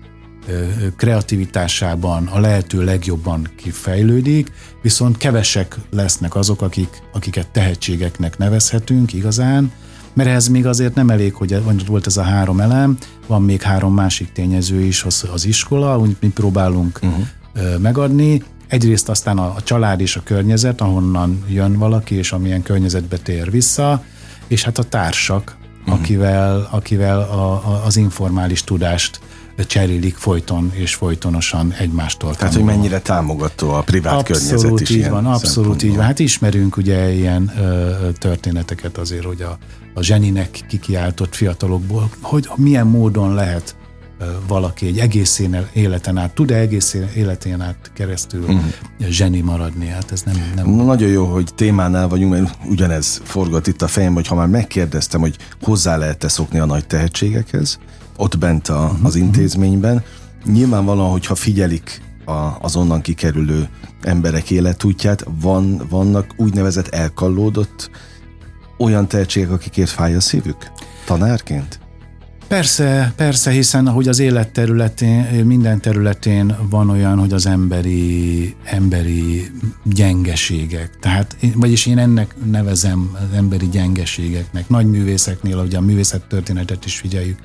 kreativitásában 0.96 2.28
a 2.28 2.40
lehető 2.40 2.84
legjobban 2.84 3.48
kifejlődik, 3.56 4.52
viszont 4.82 5.18
kevesek 5.18 5.76
lesznek 5.92 6.36
azok, 6.36 6.62
akik, 6.62 7.02
akiket 7.14 7.48
tehetségeknek 7.48 8.38
nevezhetünk 8.38 9.14
igazán, 9.14 9.72
mert 10.14 10.30
ez 10.30 10.48
még 10.48 10.66
azért 10.66 10.96
nem 10.96 11.10
elég, 11.10 11.34
hogy 11.34 11.86
volt 11.86 12.08
ez 12.08 12.18
a 12.18 12.22
három 12.22 12.60
elem, 12.60 12.98
van 13.28 13.42
még 13.44 13.62
három 13.62 13.94
másik 13.94 14.32
tényező 14.32 14.82
is, 14.82 15.04
az, 15.04 15.26
az 15.34 15.46
iskola, 15.46 15.94
amit 15.94 16.22
mi 16.22 16.28
próbálunk 16.28 17.00
uh-huh. 17.04 17.78
megadni, 17.78 18.44
egyrészt 18.68 19.10
aztán 19.10 19.38
a, 19.38 19.54
a 19.56 19.62
család 19.64 20.02
és 20.02 20.16
a 20.16 20.22
környezet, 20.24 20.82
ahonnan 20.82 21.44
jön 21.48 21.78
valaki, 21.78 22.16
és 22.16 22.32
amilyen 22.32 22.62
környezetbe 22.62 23.18
tér 23.18 23.52
vissza, 23.52 24.04
és 24.48 24.64
hát 24.64 24.78
a 24.78 24.84
társak, 24.84 25.58
uh-huh. 25.80 25.94
akivel, 25.94 26.68
akivel 26.72 27.20
a, 27.20 27.52
a, 27.52 27.82
az 27.86 27.98
informális 27.98 28.64
tudást 28.64 29.20
cserélik 29.66 30.16
folyton 30.16 30.72
és 30.74 30.96
folytonosan 30.96 31.74
egymástól. 31.74 32.36
Tehát, 32.36 32.54
hogy 32.54 32.64
mennyire 32.64 33.00
támogató 33.00 33.70
a 33.70 33.82
privát 33.82 34.14
abszolút 34.14 34.62
környezet 34.62 34.90
is. 34.90 34.96
Így 34.96 35.10
van, 35.10 35.26
abszolút 35.26 35.84
így 35.84 35.96
van. 35.96 36.06
Hát 36.06 36.20
ismerünk 36.20 36.78
ugye 36.78 37.12
ilyen 37.12 37.52
ö, 37.60 38.10
történeteket 38.18 38.98
azért, 38.98 39.26
hogy 39.26 39.42
a, 39.42 39.58
a 39.94 40.04
zseninek 40.04 40.60
kikiáltott 40.68 41.36
fiatalokból, 41.36 42.10
hogy 42.22 42.50
milyen 42.56 42.88
módon 42.88 43.34
lehet 43.34 43.76
valaki 44.48 44.88
egy 44.88 45.00
egész 45.00 45.42
életen 45.74 46.18
át, 46.18 46.34
tud-e 46.34 46.56
egész 46.56 46.98
életén 47.16 47.62
át 47.62 47.92
keresztül 47.94 48.42
uh-huh. 48.42 48.64
zseni 49.10 49.40
maradni? 49.40 49.88
Hát 49.88 50.12
ez 50.12 50.22
nem, 50.22 50.36
nem... 50.56 50.70
Na, 50.70 50.84
nagyon 50.84 51.10
jó, 51.10 51.26
hogy 51.26 51.54
témánál 51.56 52.08
vagyunk, 52.08 52.32
mert 52.32 52.58
ugyanez 52.66 53.22
forgat 53.24 53.68
itt 53.68 53.82
a 53.82 53.88
fejem, 53.88 54.14
hogy 54.14 54.28
ha 54.28 54.36
már 54.36 54.48
megkérdeztem, 54.48 55.22
hogy 55.22 55.36
hozzá 55.62 55.98
lehet-e 55.98 56.28
szokni 56.28 56.60
a 56.60 56.66
nagy 56.66 56.88
tehetségekhez, 56.88 57.80
ott 58.18 58.38
bent 58.38 58.68
a, 58.68 58.84
uh-huh. 58.84 59.06
az 59.06 59.16
intézményben. 59.16 60.04
Nyilvánvalóan, 60.46 61.12
hogyha 61.12 61.36
figyelik 61.36 62.02
a, 62.26 62.58
az 62.62 62.76
onnan 62.76 63.02
kikerülő 63.02 63.70
emberek 64.02 64.52
életútját, 64.52 65.26
van, 65.42 65.82
vannak 65.90 66.34
úgynevezett 66.38 66.88
elkallódott 66.88 67.90
olyan 68.78 69.08
tehetségek, 69.08 69.52
akikért 69.52 69.90
fáj 69.90 70.16
a 70.16 70.20
szívük? 70.20 70.72
Tanárként? 71.06 71.80
Persze, 72.50 73.14
persze, 73.16 73.52
hiszen 73.52 73.88
ahogy 73.88 74.08
az 74.08 74.20
élet 74.20 74.52
területén, 74.52 75.46
minden 75.46 75.82
területén 75.82 76.56
van 76.70 76.90
olyan, 76.90 77.20
hogy 77.20 77.34
az 77.34 77.46
emberi, 77.46 78.56
emberi 78.64 79.52
gyengeségek. 79.84 81.00
Tehát, 81.00 81.38
vagyis 81.54 81.86
én 81.86 81.98
ennek 81.98 82.36
nevezem 82.52 83.12
az 83.14 83.38
emberi 83.38 83.70
gyengeségeknek. 83.70 84.70
Nagy 84.70 84.86
művészeknél, 84.86 85.58
ugye 85.58 85.78
a 85.78 85.82
művészet 85.82 86.28
történetet 86.28 86.86
is 86.86 86.96
figyeljük, 86.96 87.40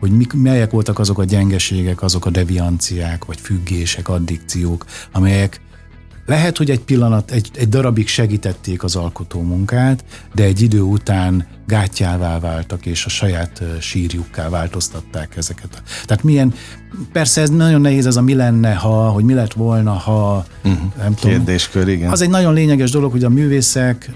hogy 0.00 0.10
mik, 0.10 0.32
melyek 0.32 0.70
voltak 0.70 0.98
azok 0.98 1.18
a 1.18 1.24
gyengeségek, 1.24 2.02
azok 2.02 2.26
a 2.26 2.30
devianciák, 2.30 3.24
vagy 3.24 3.40
függések, 3.40 4.08
addikciók, 4.08 4.84
amelyek 5.12 5.60
lehet, 6.30 6.56
hogy 6.56 6.70
egy 6.70 6.80
pillanat, 6.80 7.30
egy, 7.30 7.50
egy 7.54 7.68
darabig 7.68 8.08
segítették 8.08 8.82
az 8.82 8.96
alkotó 8.96 9.40
munkát, 9.42 10.04
de 10.34 10.44
egy 10.44 10.60
idő 10.60 10.80
után 10.80 11.46
gátjává 11.66 12.38
váltak, 12.38 12.86
és 12.86 13.04
a 13.04 13.08
saját 13.08 13.62
sírjukká 13.80 14.48
változtatták 14.48 15.36
ezeket. 15.36 15.82
Tehát 16.06 16.22
milyen, 16.22 16.54
persze 17.12 17.40
ez 17.40 17.50
nagyon 17.50 17.80
nehéz, 17.80 18.06
ez 18.06 18.16
a 18.16 18.22
mi 18.22 18.34
lenne, 18.34 18.74
ha, 18.74 19.08
hogy 19.08 19.24
mi 19.24 19.34
lett 19.34 19.52
volna, 19.52 19.92
ha 19.92 20.44
uh-huh. 20.64 20.82
nem 20.96 21.14
Kérdéskör, 21.14 21.82
tudom. 21.82 21.96
igen. 21.96 22.10
Az 22.10 22.20
egy 22.20 22.30
nagyon 22.30 22.54
lényeges 22.54 22.90
dolog, 22.90 23.10
hogy 23.10 23.24
a 23.24 23.28
művészek 23.28 24.10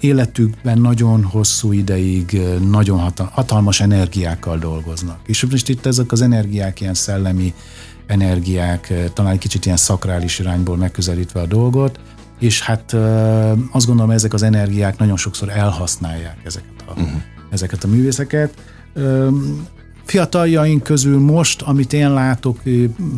életükben 0.00 0.78
nagyon 0.78 1.24
hosszú 1.24 1.72
ideig 1.72 2.40
nagyon 2.70 3.12
hatalmas 3.30 3.80
energiákkal 3.80 4.58
dolgoznak. 4.58 5.18
És 5.26 5.46
most 5.50 5.68
itt 5.68 5.86
ezek 5.86 6.12
az 6.12 6.22
energiák 6.22 6.80
ilyen 6.80 6.94
szellemi 6.94 7.54
energiák, 8.06 8.92
talán 9.12 9.38
kicsit 9.38 9.64
ilyen 9.64 9.76
szakrális 9.76 10.38
irányból 10.38 10.76
megközelítve 10.76 11.40
a 11.40 11.46
dolgot, 11.46 12.00
és 12.38 12.62
hát 12.62 12.96
azt 13.72 13.86
gondolom, 13.86 14.10
ezek 14.10 14.34
az 14.34 14.42
energiák 14.42 14.98
nagyon 14.98 15.16
sokszor 15.16 15.48
elhasználják 15.48 16.36
ezeket 16.44 16.82
a, 16.86 16.90
uh-huh. 16.90 17.22
ezeket 17.50 17.84
a 17.84 17.88
művészeket. 17.88 18.54
Fiataljaink 20.04 20.82
közül 20.82 21.18
most, 21.18 21.62
amit 21.62 21.92
én 21.92 22.12
látok 22.12 22.62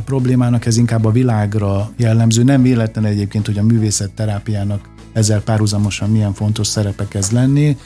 problémának, 0.04 0.66
ez 0.66 0.76
inkább 0.76 1.04
a 1.04 1.10
világra 1.10 1.90
jellemző. 1.96 2.42
Nem 2.42 2.62
véletlen 2.62 3.04
egyébként, 3.04 3.46
hogy 3.46 3.58
a 3.58 3.62
művészet 3.62 4.10
terápiának 4.10 4.88
ezzel 5.12 5.40
párhuzamosan 5.40 6.10
milyen 6.10 6.34
fontos 6.34 6.66
szerepe 6.66 7.08
kezd 7.08 7.32
lenni, 7.32 7.76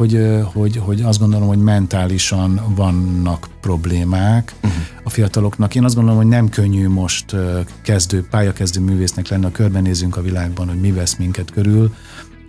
hogy, 0.00 0.42
hogy, 0.52 0.76
hogy 0.76 1.00
azt 1.00 1.18
gondolom, 1.18 1.48
hogy 1.48 1.58
mentálisan 1.58 2.60
vannak 2.74 3.48
problémák 3.60 4.54
uh-huh. 4.62 4.80
a 5.02 5.10
fiataloknak. 5.10 5.74
Én 5.74 5.84
azt 5.84 5.94
gondolom, 5.94 6.18
hogy 6.18 6.28
nem 6.28 6.48
könnyű 6.48 6.88
most 6.88 7.36
kezdő, 7.82 8.26
pályakezdő 8.30 8.80
művésznek 8.80 9.28
lenni, 9.28 9.44
a 9.44 9.50
körbenézünk 9.50 10.16
a 10.16 10.22
világban, 10.22 10.68
hogy 10.68 10.80
mi 10.80 10.92
vesz 10.92 11.16
minket 11.16 11.50
körül. 11.50 11.94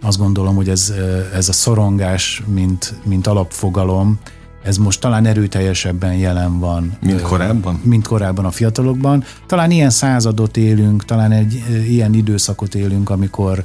Azt 0.02 0.18
gondolom, 0.18 0.56
hogy 0.56 0.70
ez, 0.70 0.94
ez 1.34 1.50
a 1.50 1.54
szorongás, 1.54 2.44
mint, 2.54 2.94
mint 3.04 3.28
alapfogalom, 3.28 4.20
ez 4.64 4.78
most 4.78 5.00
talán 5.00 5.26
erőteljesebben 5.26 6.14
jelen 6.14 6.60
van. 6.60 6.98
Mint 7.02 7.22
korábban? 7.22 7.80
Mint 7.84 8.08
korábban 8.08 8.46
a 8.46 8.52
fiatalokban. 8.52 9.24
Talán 9.46 9.72
ilyen 9.72 9.90
századot 9.90 10.58
élünk, 10.58 11.06
talán 11.06 11.32
egy 11.32 11.64
ilyen 11.88 12.14
időszakot 12.14 12.76
élünk, 12.76 13.10
amikor 13.10 13.64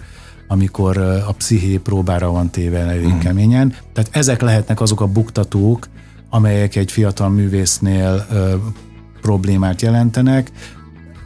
amikor 0.48 0.96
a 0.98 1.32
psziché 1.32 1.76
próbára 1.76 2.30
van 2.30 2.50
téve 2.50 2.78
elég 2.78 3.14
mm. 3.14 3.18
keményen. 3.18 3.74
Tehát 3.92 4.10
ezek 4.12 4.40
lehetnek 4.40 4.80
azok 4.80 5.00
a 5.00 5.06
buktatók, 5.06 5.88
amelyek 6.30 6.76
egy 6.76 6.92
fiatal 6.92 7.28
művésznél 7.28 8.26
ö, 8.30 8.54
problémát 9.20 9.82
jelentenek. 9.82 10.50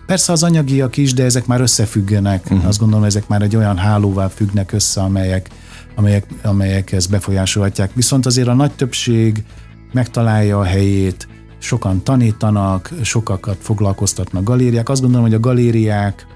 Persze 0.06 0.33
az 0.33 0.42
anyagiak 0.42 0.96
is, 0.96 1.14
de 1.14 1.24
ezek 1.24 1.46
már 1.46 1.61
összefüggenek. 1.61 2.44
Uh-huh. 2.44 2.66
Azt 2.66 2.78
gondolom, 2.78 3.04
ezek 3.04 3.28
már 3.28 3.42
egy 3.42 3.56
olyan 3.56 3.76
hálóvá 3.76 4.28
függnek 4.28 4.72
össze, 4.72 5.00
amelyek, 5.00 5.48
amelyek, 5.94 6.26
amelyek 6.42 6.92
ezt 6.92 7.11
befolyásolhatják. 7.11 7.94
Viszont 7.94 8.26
azért 8.26 8.48
a 8.48 8.54
nagy 8.54 8.72
többség 8.72 9.44
megtalálja 9.92 10.59
a 10.59 10.64
helyét, 10.64 11.28
sokan 11.59 12.02
tanítanak, 12.02 12.90
sokakat 13.02 13.56
foglalkoztatnak 13.61 14.44
galériák. 14.44 14.88
Azt 14.88 15.00
gondolom, 15.00 15.26
hogy 15.26 15.35
a 15.35 15.40
galériák, 15.40 16.26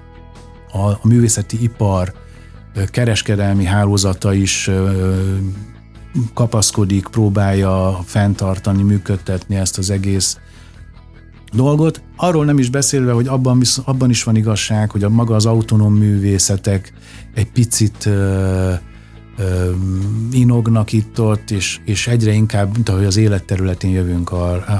a, 0.71 0.89
a 0.89 0.99
művészeti 1.03 1.63
ipar 1.63 2.13
kereskedelmi 2.91 3.63
hálózata 3.63 4.33
is 4.33 4.69
kapaszkodik, 6.33 7.07
próbálja 7.07 7.99
fenntartani, 8.05 8.83
működtetni 8.83 9.55
ezt 9.55 9.77
az 9.77 9.89
egész 9.89 10.37
dolgot. 11.53 12.01
Arról 12.15 12.45
nem 12.45 12.57
is 12.57 12.69
beszélve, 12.69 13.11
hogy 13.11 13.27
abban, 13.27 13.61
abban 13.85 14.09
is 14.09 14.23
van 14.23 14.35
igazság, 14.35 14.91
hogy 14.91 15.03
a 15.03 15.09
maga 15.09 15.35
az 15.35 15.45
autonóm 15.45 15.93
művészetek 15.93 16.93
egy 17.33 17.51
picit 17.51 18.09
inognak 20.31 20.91
itt-ott, 20.91 21.51
és, 21.51 21.79
és 21.85 22.07
egyre 22.07 22.31
inkább, 22.31 22.73
mint 22.73 22.89
ahogy 22.89 23.05
az 23.05 23.17
életterületén 23.17 23.91
jövünk, 23.91 24.31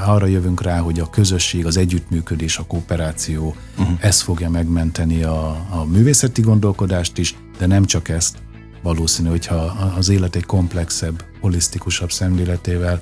arra 0.05 0.25
jövünk 0.25 0.61
rá, 0.61 0.79
hogy 0.79 0.99
a 0.99 1.09
közösség, 1.09 1.65
az 1.65 1.77
együttműködés, 1.77 2.57
a 2.57 2.65
kooperáció, 2.65 3.55
uh-huh. 3.77 3.97
ez 3.99 4.21
fogja 4.21 4.49
megmenteni 4.49 5.23
a, 5.23 5.49
a 5.69 5.85
művészeti 5.91 6.41
gondolkodást 6.41 7.17
is, 7.17 7.35
de 7.57 7.65
nem 7.65 7.85
csak 7.85 8.09
ezt. 8.09 8.37
Valószínű, 8.83 9.29
hogyha 9.29 9.55
az 9.97 10.09
élet 10.09 10.35
egy 10.35 10.45
komplexebb, 10.45 11.23
holisztikusabb 11.41 12.11
szemléletével 12.11 13.01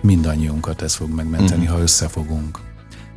mindannyiunkat 0.00 0.82
ez 0.82 0.94
fog 0.94 1.10
megmenteni, 1.14 1.62
uh-huh. 1.62 1.76
ha 1.76 1.82
összefogunk. 1.82 2.58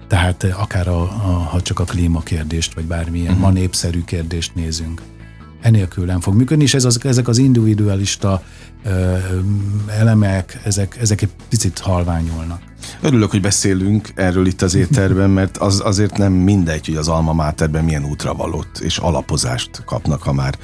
Tehát 0.07 0.43
akár 0.43 0.87
a, 0.87 1.01
a, 1.01 1.47
ha 1.51 1.61
csak 1.61 1.79
a 1.79 1.83
klímakérdést, 1.83 2.73
vagy 2.73 2.85
bármilyen 2.85 3.27
uh-huh. 3.27 3.41
ma 3.41 3.51
népszerű 3.51 4.03
kérdést 4.03 4.55
nézünk, 4.55 5.01
enélkül 5.61 6.05
nem 6.05 6.19
fog 6.19 6.35
működni, 6.35 6.63
és 6.63 6.73
ez 6.73 6.85
az, 6.85 6.99
ezek 7.03 7.27
az 7.27 7.37
individualista 7.37 8.43
ö, 8.83 9.15
elemek, 9.87 10.61
ezek, 10.63 10.97
ezek 11.01 11.21
egy 11.21 11.29
picit 11.49 11.79
halványolnak. 11.79 12.61
Örülök, 13.01 13.31
hogy 13.31 13.41
beszélünk 13.41 14.09
erről 14.15 14.45
itt 14.45 14.61
az 14.61 14.75
étterben, 14.75 15.29
mert 15.39 15.57
az 15.57 15.81
azért 15.83 16.17
nem 16.17 16.33
mindegy, 16.33 16.85
hogy 16.85 16.95
az 16.95 17.07
Alma 17.07 17.33
Máterben 17.33 17.83
milyen 17.83 18.05
útra 18.05 18.33
valott 18.33 18.77
és 18.77 18.97
alapozást 18.97 19.83
kapnak, 19.85 20.21
ha 20.21 20.33
már, 20.33 20.57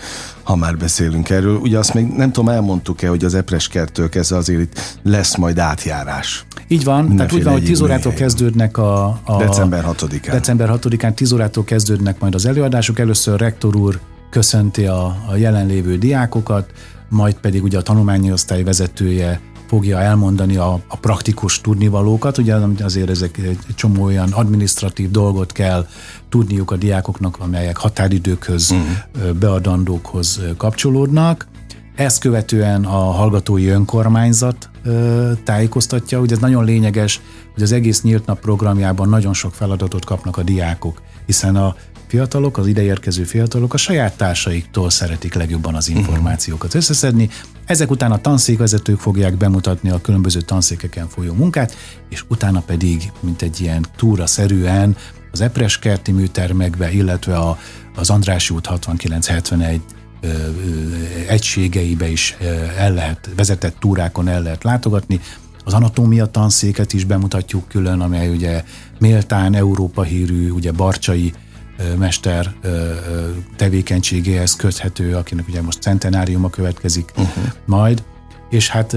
ha 0.44 0.56
már 0.56 0.78
beszélünk 0.78 1.30
erről. 1.30 1.56
Ugye 1.56 1.78
azt 1.78 1.94
még 1.94 2.08
nem 2.08 2.32
tudom, 2.32 2.50
elmondtuk-e, 2.50 3.08
hogy 3.08 3.26
az 3.26 3.34
Epres 3.34 3.68
kertől 3.68 4.10
kezdve 4.10 4.38
azért 4.38 4.62
itt 4.62 5.00
lesz 5.04 5.36
majd 5.36 5.58
átjárás. 5.58 6.46
Így 6.68 6.84
van, 6.84 7.16
tehát 7.16 7.34
úgy 7.34 7.44
van, 7.44 7.54
hogy 7.54 7.64
10 7.64 7.82
órától 7.82 8.14
kezdődnek 8.14 8.78
a, 8.78 9.06
a... 9.24 9.38
December 9.38 9.86
6-án. 9.88 10.32
December 10.32 10.70
6-án 10.74 11.14
10 11.14 11.32
órától 11.32 11.64
kezdődnek 11.64 12.20
majd 12.20 12.36
az 12.36 12.46
előadások. 12.46 13.00
Először 13.00 13.40
rektor 13.40 13.76
úr 13.76 14.00
köszönti 14.30 14.86
a, 14.86 15.06
a 15.30 15.36
jelenlévő 15.36 15.98
diákokat, 15.98 16.72
majd 17.10 17.36
pedig 17.36 17.64
ugye 17.64 17.78
a 17.78 17.82
tanulmányi 17.82 18.32
osztály 18.32 18.64
vezetője 18.64 19.42
fogja 19.68 20.00
elmondani 20.00 20.58
a, 20.58 20.82
a 20.88 20.98
praktikus 20.98 21.62
tudnivalókat, 21.62 22.38
ugye 22.38 22.56
azért 22.84 23.10
ezek 23.10 23.38
egy 23.38 23.60
csomó 23.76 24.04
olyan 24.04 24.32
administratív 24.32 25.12
dolgot 25.12 25.52
kell 25.52 25.88
tudniuk 26.30 26.72
a 26.72 26.76
diákoknak, 26.76 27.38
amelyek 27.40 27.78
határidőkhöz, 27.78 28.72
uh-huh. 28.72 29.32
beadandókhoz 29.32 30.42
kapcsolódnak. 30.58 31.48
Ezt 31.96 32.20
követően 32.20 32.86
a 32.86 33.12
hallgatói 33.12 33.68
önkormányzat 33.68 34.70
tájékoztatja, 35.44 36.20
hogy 36.20 36.32
ez 36.32 36.40
nagyon 36.40 36.64
lényeges, 36.64 37.22
hogy 37.54 37.64
az 37.64 37.72
egész 37.72 38.02
nyílt 38.02 38.26
nap 38.26 38.40
programjában 38.40 39.10
nagyon 39.10 39.34
sok 39.34 39.54
feladatot 39.54 40.06
kapnak 40.06 40.38
a 40.38 40.44
diákok, 40.44 41.02
hiszen 41.26 41.56
a 41.56 41.76
fiatalok, 42.08 42.58
az 42.58 42.68
ideérkező 42.68 43.24
fiatalok 43.24 43.74
a 43.74 43.78
saját 43.78 44.18
társaiktól 44.18 44.90
szeretik 44.90 45.34
legjobban 45.34 45.76
az 45.76 45.90
információkat 45.90 46.74
összeszedni. 46.74 47.30
Ezek 47.66 47.92
után 47.92 48.12
a 48.12 48.22
tanszékvezetők 48.22 49.00
fogják 49.00 49.38
bemutatni 49.38 49.90
a 49.90 50.02
különböző 50.02 50.42
tanszékeken 50.42 51.08
folyó 51.08 51.34
munkát, 51.34 51.76
és 52.10 52.24
utána 52.28 52.60
pedig, 52.60 53.12
mint 53.20 53.42
egy 53.42 53.62
ilyen 53.62 53.86
túra-szerűen 53.96 54.96
az 55.32 55.42
Epres 55.42 55.80
kerti 55.80 56.12
műtermekbe, 56.12 56.92
illetve 56.92 57.38
a, 57.38 57.58
az 57.96 58.10
Andrási 58.10 58.54
út 58.54 58.66
6971 58.66 59.82
egységeibe 61.28 62.10
is 62.10 62.38
el 62.78 62.94
lehet, 62.94 63.30
vezetett 63.36 63.76
túrákon 63.80 64.28
el 64.28 64.42
lehet 64.42 64.64
látogatni. 64.64 65.20
Az 65.64 65.74
anatómia 65.74 66.26
tanszéket 66.26 66.94
is 66.94 67.04
bemutatjuk 67.04 67.68
külön, 67.68 68.00
amely 68.00 68.30
ugye 68.30 68.64
méltán 69.00 69.56
Európa 69.56 70.04
hírű, 70.04 70.50
ugye 70.50 70.72
Barcsai 70.72 71.34
mester 71.98 72.54
tevékenységéhez 73.56 74.56
köthető, 74.56 75.16
akinek 75.16 75.48
ugye 75.48 75.62
most 75.62 75.82
centenáriuma 75.82 76.50
következik 76.50 77.12
uh-huh. 77.18 77.44
majd, 77.66 78.04
és 78.50 78.70
hát 78.70 78.96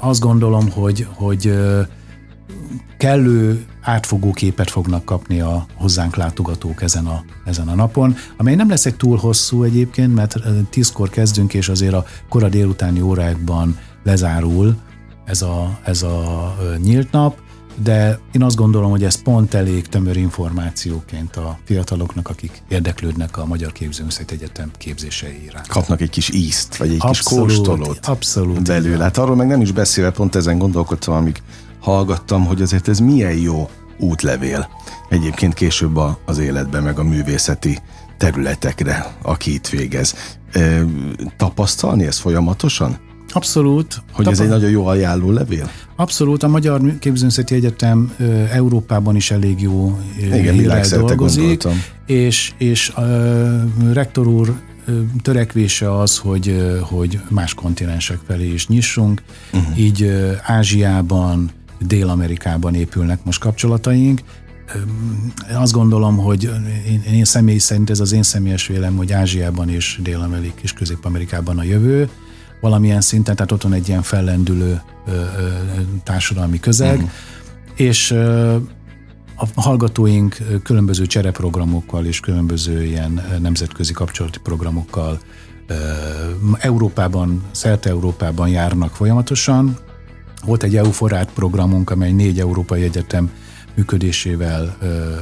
azt 0.00 0.20
gondolom, 0.20 0.70
hogy, 0.70 1.06
hogy 1.14 1.58
kellő 2.96 3.64
átfogó 3.80 4.32
képet 4.32 4.70
fognak 4.70 5.04
kapni 5.04 5.40
a 5.40 5.66
hozzánk 5.74 6.16
látogatók 6.16 6.82
ezen 6.82 7.06
a, 7.06 7.24
ezen 7.44 7.68
a 7.68 7.74
napon, 7.74 8.16
amely 8.36 8.54
nem 8.54 8.68
lesz 8.68 8.86
egy 8.86 8.96
túl 8.96 9.16
hosszú 9.16 9.62
egyébként, 9.62 10.14
mert 10.14 10.36
tízkor 10.70 11.10
kezdünk, 11.10 11.54
és 11.54 11.68
azért 11.68 11.94
a 11.94 12.04
kora 12.28 12.48
délutáni 12.48 13.00
órákban 13.00 13.78
lezárul 14.02 14.76
ez 15.24 15.42
a, 15.42 15.78
ez 15.84 16.02
a 16.02 16.56
nyílt 16.82 17.10
nap, 17.10 17.40
de 17.76 18.18
én 18.32 18.42
azt 18.42 18.56
gondolom, 18.56 18.90
hogy 18.90 19.04
ez 19.04 19.22
pont 19.22 19.54
elég 19.54 19.86
tömör 19.86 20.16
információként 20.16 21.36
a 21.36 21.58
fiataloknak, 21.64 22.28
akik 22.28 22.62
érdeklődnek 22.68 23.36
a 23.36 23.46
Magyar 23.46 23.72
Képzőművészeti 23.72 24.34
Egyetem 24.34 24.70
képzései 24.78 25.42
iránt. 25.44 25.66
Kapnak 25.66 26.00
egy 26.00 26.10
kis 26.10 26.30
ízt, 26.30 26.76
vagy 26.76 26.90
egy 26.90 26.96
abszolút, 26.98 27.48
kis 27.48 27.56
kóstolót 27.56 28.06
abszolút, 28.06 28.62
belőle. 28.62 29.02
Hát 29.02 29.18
arról 29.18 29.36
meg 29.36 29.46
nem 29.46 29.60
is 29.60 29.72
beszélve, 29.72 30.10
pont 30.10 30.34
ezen 30.34 30.58
gondolkodtam, 30.58 31.14
amíg 31.14 31.42
hallgattam, 31.80 32.46
hogy 32.46 32.62
azért 32.62 32.88
ez 32.88 32.98
milyen 32.98 33.36
jó 33.36 33.70
útlevél 33.98 34.68
egyébként 35.08 35.54
később 35.54 35.98
az 36.26 36.38
életben, 36.38 36.82
meg 36.82 36.98
a 36.98 37.02
művészeti 37.02 37.78
területekre, 38.18 39.16
aki 39.22 39.54
itt 39.54 39.68
végez. 39.68 40.14
E, 40.52 40.84
tapasztalni 41.36 42.06
ezt 42.06 42.18
folyamatosan? 42.18 42.98
Abszolút. 43.32 44.02
Hogy 44.12 44.26
ez 44.26 44.40
egy 44.40 44.48
nagyon 44.48 44.70
jó 44.70 44.86
ajánló 44.86 45.30
levél? 45.30 45.70
Abszolút. 45.96 46.42
A 46.42 46.48
Magyar 46.48 46.80
Képzőművészeti 46.98 47.54
Egyetem 47.54 48.14
Európában 48.50 49.16
is 49.16 49.30
elég 49.30 49.60
jó 49.60 49.98
Igen, 50.18 50.86
dolgozik. 50.88 51.38
Gondoltam. 51.38 51.82
És, 52.06 52.52
és 52.58 52.88
a 52.88 53.02
rektor 53.92 54.26
úr 54.26 54.54
törekvése 55.22 55.98
az, 55.98 56.18
hogy, 56.18 56.76
hogy 56.80 57.20
más 57.28 57.54
kontinensek 57.54 58.18
felé 58.26 58.52
is 58.52 58.68
nyissunk. 58.68 59.22
Uh-huh. 59.52 59.78
Így 59.78 60.12
Ázsiában, 60.42 61.50
Dél-Amerikában 61.86 62.74
épülnek 62.74 63.24
most 63.24 63.40
kapcsolataink. 63.40 64.20
Azt 65.54 65.72
gondolom, 65.72 66.16
hogy 66.16 66.50
én, 66.88 67.02
én 67.12 67.24
személy 67.24 67.58
szerint 67.58 67.90
ez 67.90 68.00
az 68.00 68.12
én 68.12 68.22
személyes 68.22 68.66
vélem, 68.66 68.96
hogy 68.96 69.12
Ázsiában 69.12 69.68
és 69.68 70.00
Dél-Amerik 70.02 70.58
és 70.62 70.72
Közép-Amerikában 70.72 71.58
a 71.58 71.62
jövő, 71.62 72.08
valamilyen 72.62 73.00
szinten, 73.00 73.36
tehát 73.36 73.52
ott 73.52 73.62
van 73.62 73.72
egy 73.72 73.88
ilyen 73.88 74.02
fellendülő 74.02 74.80
ö, 75.06 75.10
ö, 75.10 75.20
társadalmi 76.04 76.60
közeg, 76.60 76.94
uh-huh. 76.94 77.10
és 77.74 78.10
ö, 78.10 78.56
a 79.36 79.60
hallgatóink 79.60 80.36
különböző 80.62 81.06
csereprogramokkal 81.06 82.04
és 82.04 82.20
különböző 82.20 82.84
ilyen 82.84 83.22
nemzetközi 83.40 83.92
kapcsolati 83.92 84.38
programokkal 84.42 85.20
Európában, 86.58 87.42
szerte 87.50 87.90
Európában 87.90 88.48
járnak 88.48 88.96
folyamatosan. 88.96 89.78
Volt 90.44 90.62
egy 90.62 90.76
EUFORÁT 90.76 91.30
programunk, 91.32 91.90
amely 91.90 92.12
négy 92.12 92.40
európai 92.40 92.82
egyetem 92.82 93.30
működésével 93.74 94.76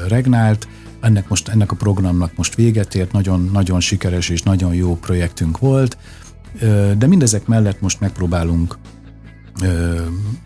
regnált. 0.08 0.68
Ennek, 1.00 1.28
most, 1.28 1.48
ennek 1.48 1.72
a 1.72 1.76
programnak 1.76 2.36
most 2.36 2.54
véget 2.54 2.94
ért, 2.94 3.12
nagyon, 3.12 3.50
nagyon 3.52 3.80
sikeres 3.80 4.28
és 4.28 4.42
nagyon 4.42 4.74
jó 4.74 4.96
projektünk 4.96 5.58
volt, 5.58 5.96
de 6.98 7.06
mindezek 7.06 7.46
mellett 7.46 7.80
most 7.80 8.00
megpróbálunk 8.00 8.78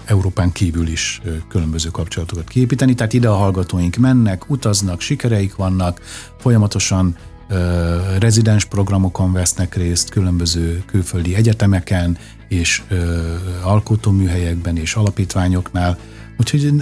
Európán 0.04 0.52
kívül 0.52 0.86
is 0.86 1.20
különböző 1.48 1.88
kapcsolatokat 1.88 2.48
kiépíteni, 2.48 2.94
tehát 2.94 3.12
ide 3.12 3.28
a 3.28 3.34
hallgatóink 3.34 3.96
mennek, 3.96 4.50
utaznak, 4.50 5.00
sikereik 5.00 5.56
vannak, 5.56 6.00
folyamatosan 6.38 7.16
rezidens 8.18 8.64
programokon 8.64 9.32
vesznek 9.32 9.74
részt, 9.74 10.10
különböző 10.10 10.82
külföldi 10.86 11.34
egyetemeken 11.34 12.18
és 12.48 12.82
alkotóműhelyekben 13.62 14.76
és 14.76 14.94
alapítványoknál, 14.94 15.98
úgyhogy 16.38 16.72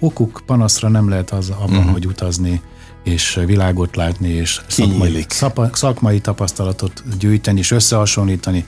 okuk, 0.00 0.42
panaszra 0.46 0.88
nem 0.88 1.08
lehet 1.08 1.30
az 1.30 1.50
abban, 1.50 1.76
uh-huh. 1.76 1.92
hogy 1.92 2.06
utazni 2.06 2.60
és 3.04 3.40
világot 3.46 3.96
látni, 3.96 4.28
és 4.28 4.60
szakmai, 4.66 5.26
szakmai 5.72 6.20
tapasztalatot 6.20 7.02
gyűjteni, 7.18 7.58
és 7.58 7.70
összehasonlítani 7.70 8.64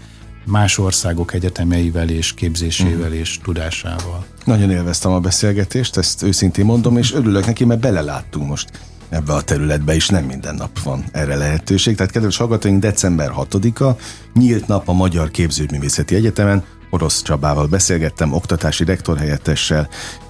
más 0.47 0.79
országok 0.79 1.35
egyetemeivel 1.35 2.09
és 2.09 2.35
képzésével 2.35 2.99
uh-huh. 2.99 3.17
és 3.17 3.39
tudásával. 3.43 4.25
Nagyon 4.45 4.71
élveztem 4.71 5.13
a 5.13 5.21
beszélgetést, 5.21 5.97
ezt 5.97 6.23
őszintén 6.23 6.65
mondom, 6.65 6.97
és 6.97 7.13
örülök 7.13 7.47
neki, 7.47 7.65
mert 7.65 7.81
beleláttunk 7.81 8.49
most 8.49 8.71
ebbe 9.09 9.33
a 9.33 9.43
területbe 9.43 9.95
is 9.95 10.09
nem 10.09 10.25
minden 10.25 10.55
nap 10.55 10.83
van 10.83 11.05
erre 11.13 11.37
lehetőség. 11.37 11.97
Tehát 11.97 12.13
kedves 12.13 12.37
hallgatóink, 12.37 12.81
december 12.81 13.33
6-a 13.37 13.91
nyílt 14.35 14.67
nap 14.67 14.89
a 14.89 14.93
Magyar 14.93 15.31
Képzőművészeti 15.31 16.15
Egyetemen, 16.15 16.65
Orosz 16.91 17.23
Csabával 17.23 17.67
beszélgettem, 17.67 18.33
oktatási 18.33 18.85
rektor 18.85 19.19
helyettessel, 19.19 19.89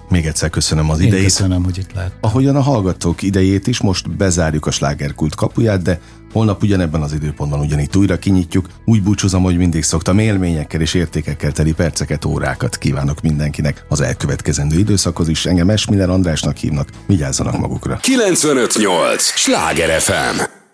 még 0.09 0.27
egyszer 0.27 0.51
köszönöm 0.51 0.91
az 0.91 1.01
Én 1.01 1.07
idejét. 1.07 1.25
köszönöm, 1.25 1.65
hogy 1.65 1.79
itt 1.79 1.93
lehet. 1.95 2.13
Ahogyan 2.21 2.57
a 2.57 2.61
hallgatók 2.61 3.23
idejét 3.23 3.67
is, 3.67 3.81
most 3.81 4.17
bezárjuk 4.17 4.67
a 4.67 4.71
slágerkult 4.71 5.35
kapuját, 5.35 5.83
de 5.83 6.01
holnap 6.33 6.63
ugyanebben 6.63 7.03
az 7.03 7.13
időpontban 7.13 7.61
ugyanitt 7.61 7.97
újra 7.97 8.19
kinyitjuk. 8.19 8.69
Úgy 8.85 9.03
búcsúzom, 9.03 9.43
hogy 9.43 9.57
mindig 9.57 9.83
szoktam 9.83 10.19
élményekkel 10.19 10.81
és 10.81 10.95
értékekkel 10.95 11.53
teli 11.53 11.73
perceket, 11.73 12.25
órákat 12.25 12.79
kívánok 12.79 13.21
mindenkinek 13.21 13.85
az 13.89 14.01
elkövetkezendő 14.01 14.79
időszakhoz 14.79 15.29
is. 15.29 15.47
Engem 15.47 15.71
Esmiller 15.71 16.11
Andrásnak 16.11 16.57
hívnak, 16.57 16.89
vigyázzanak 17.07 17.59
magukra. 17.59 17.97
958! 17.97 19.23
Sláger 19.23 20.01
FM! 20.01 20.66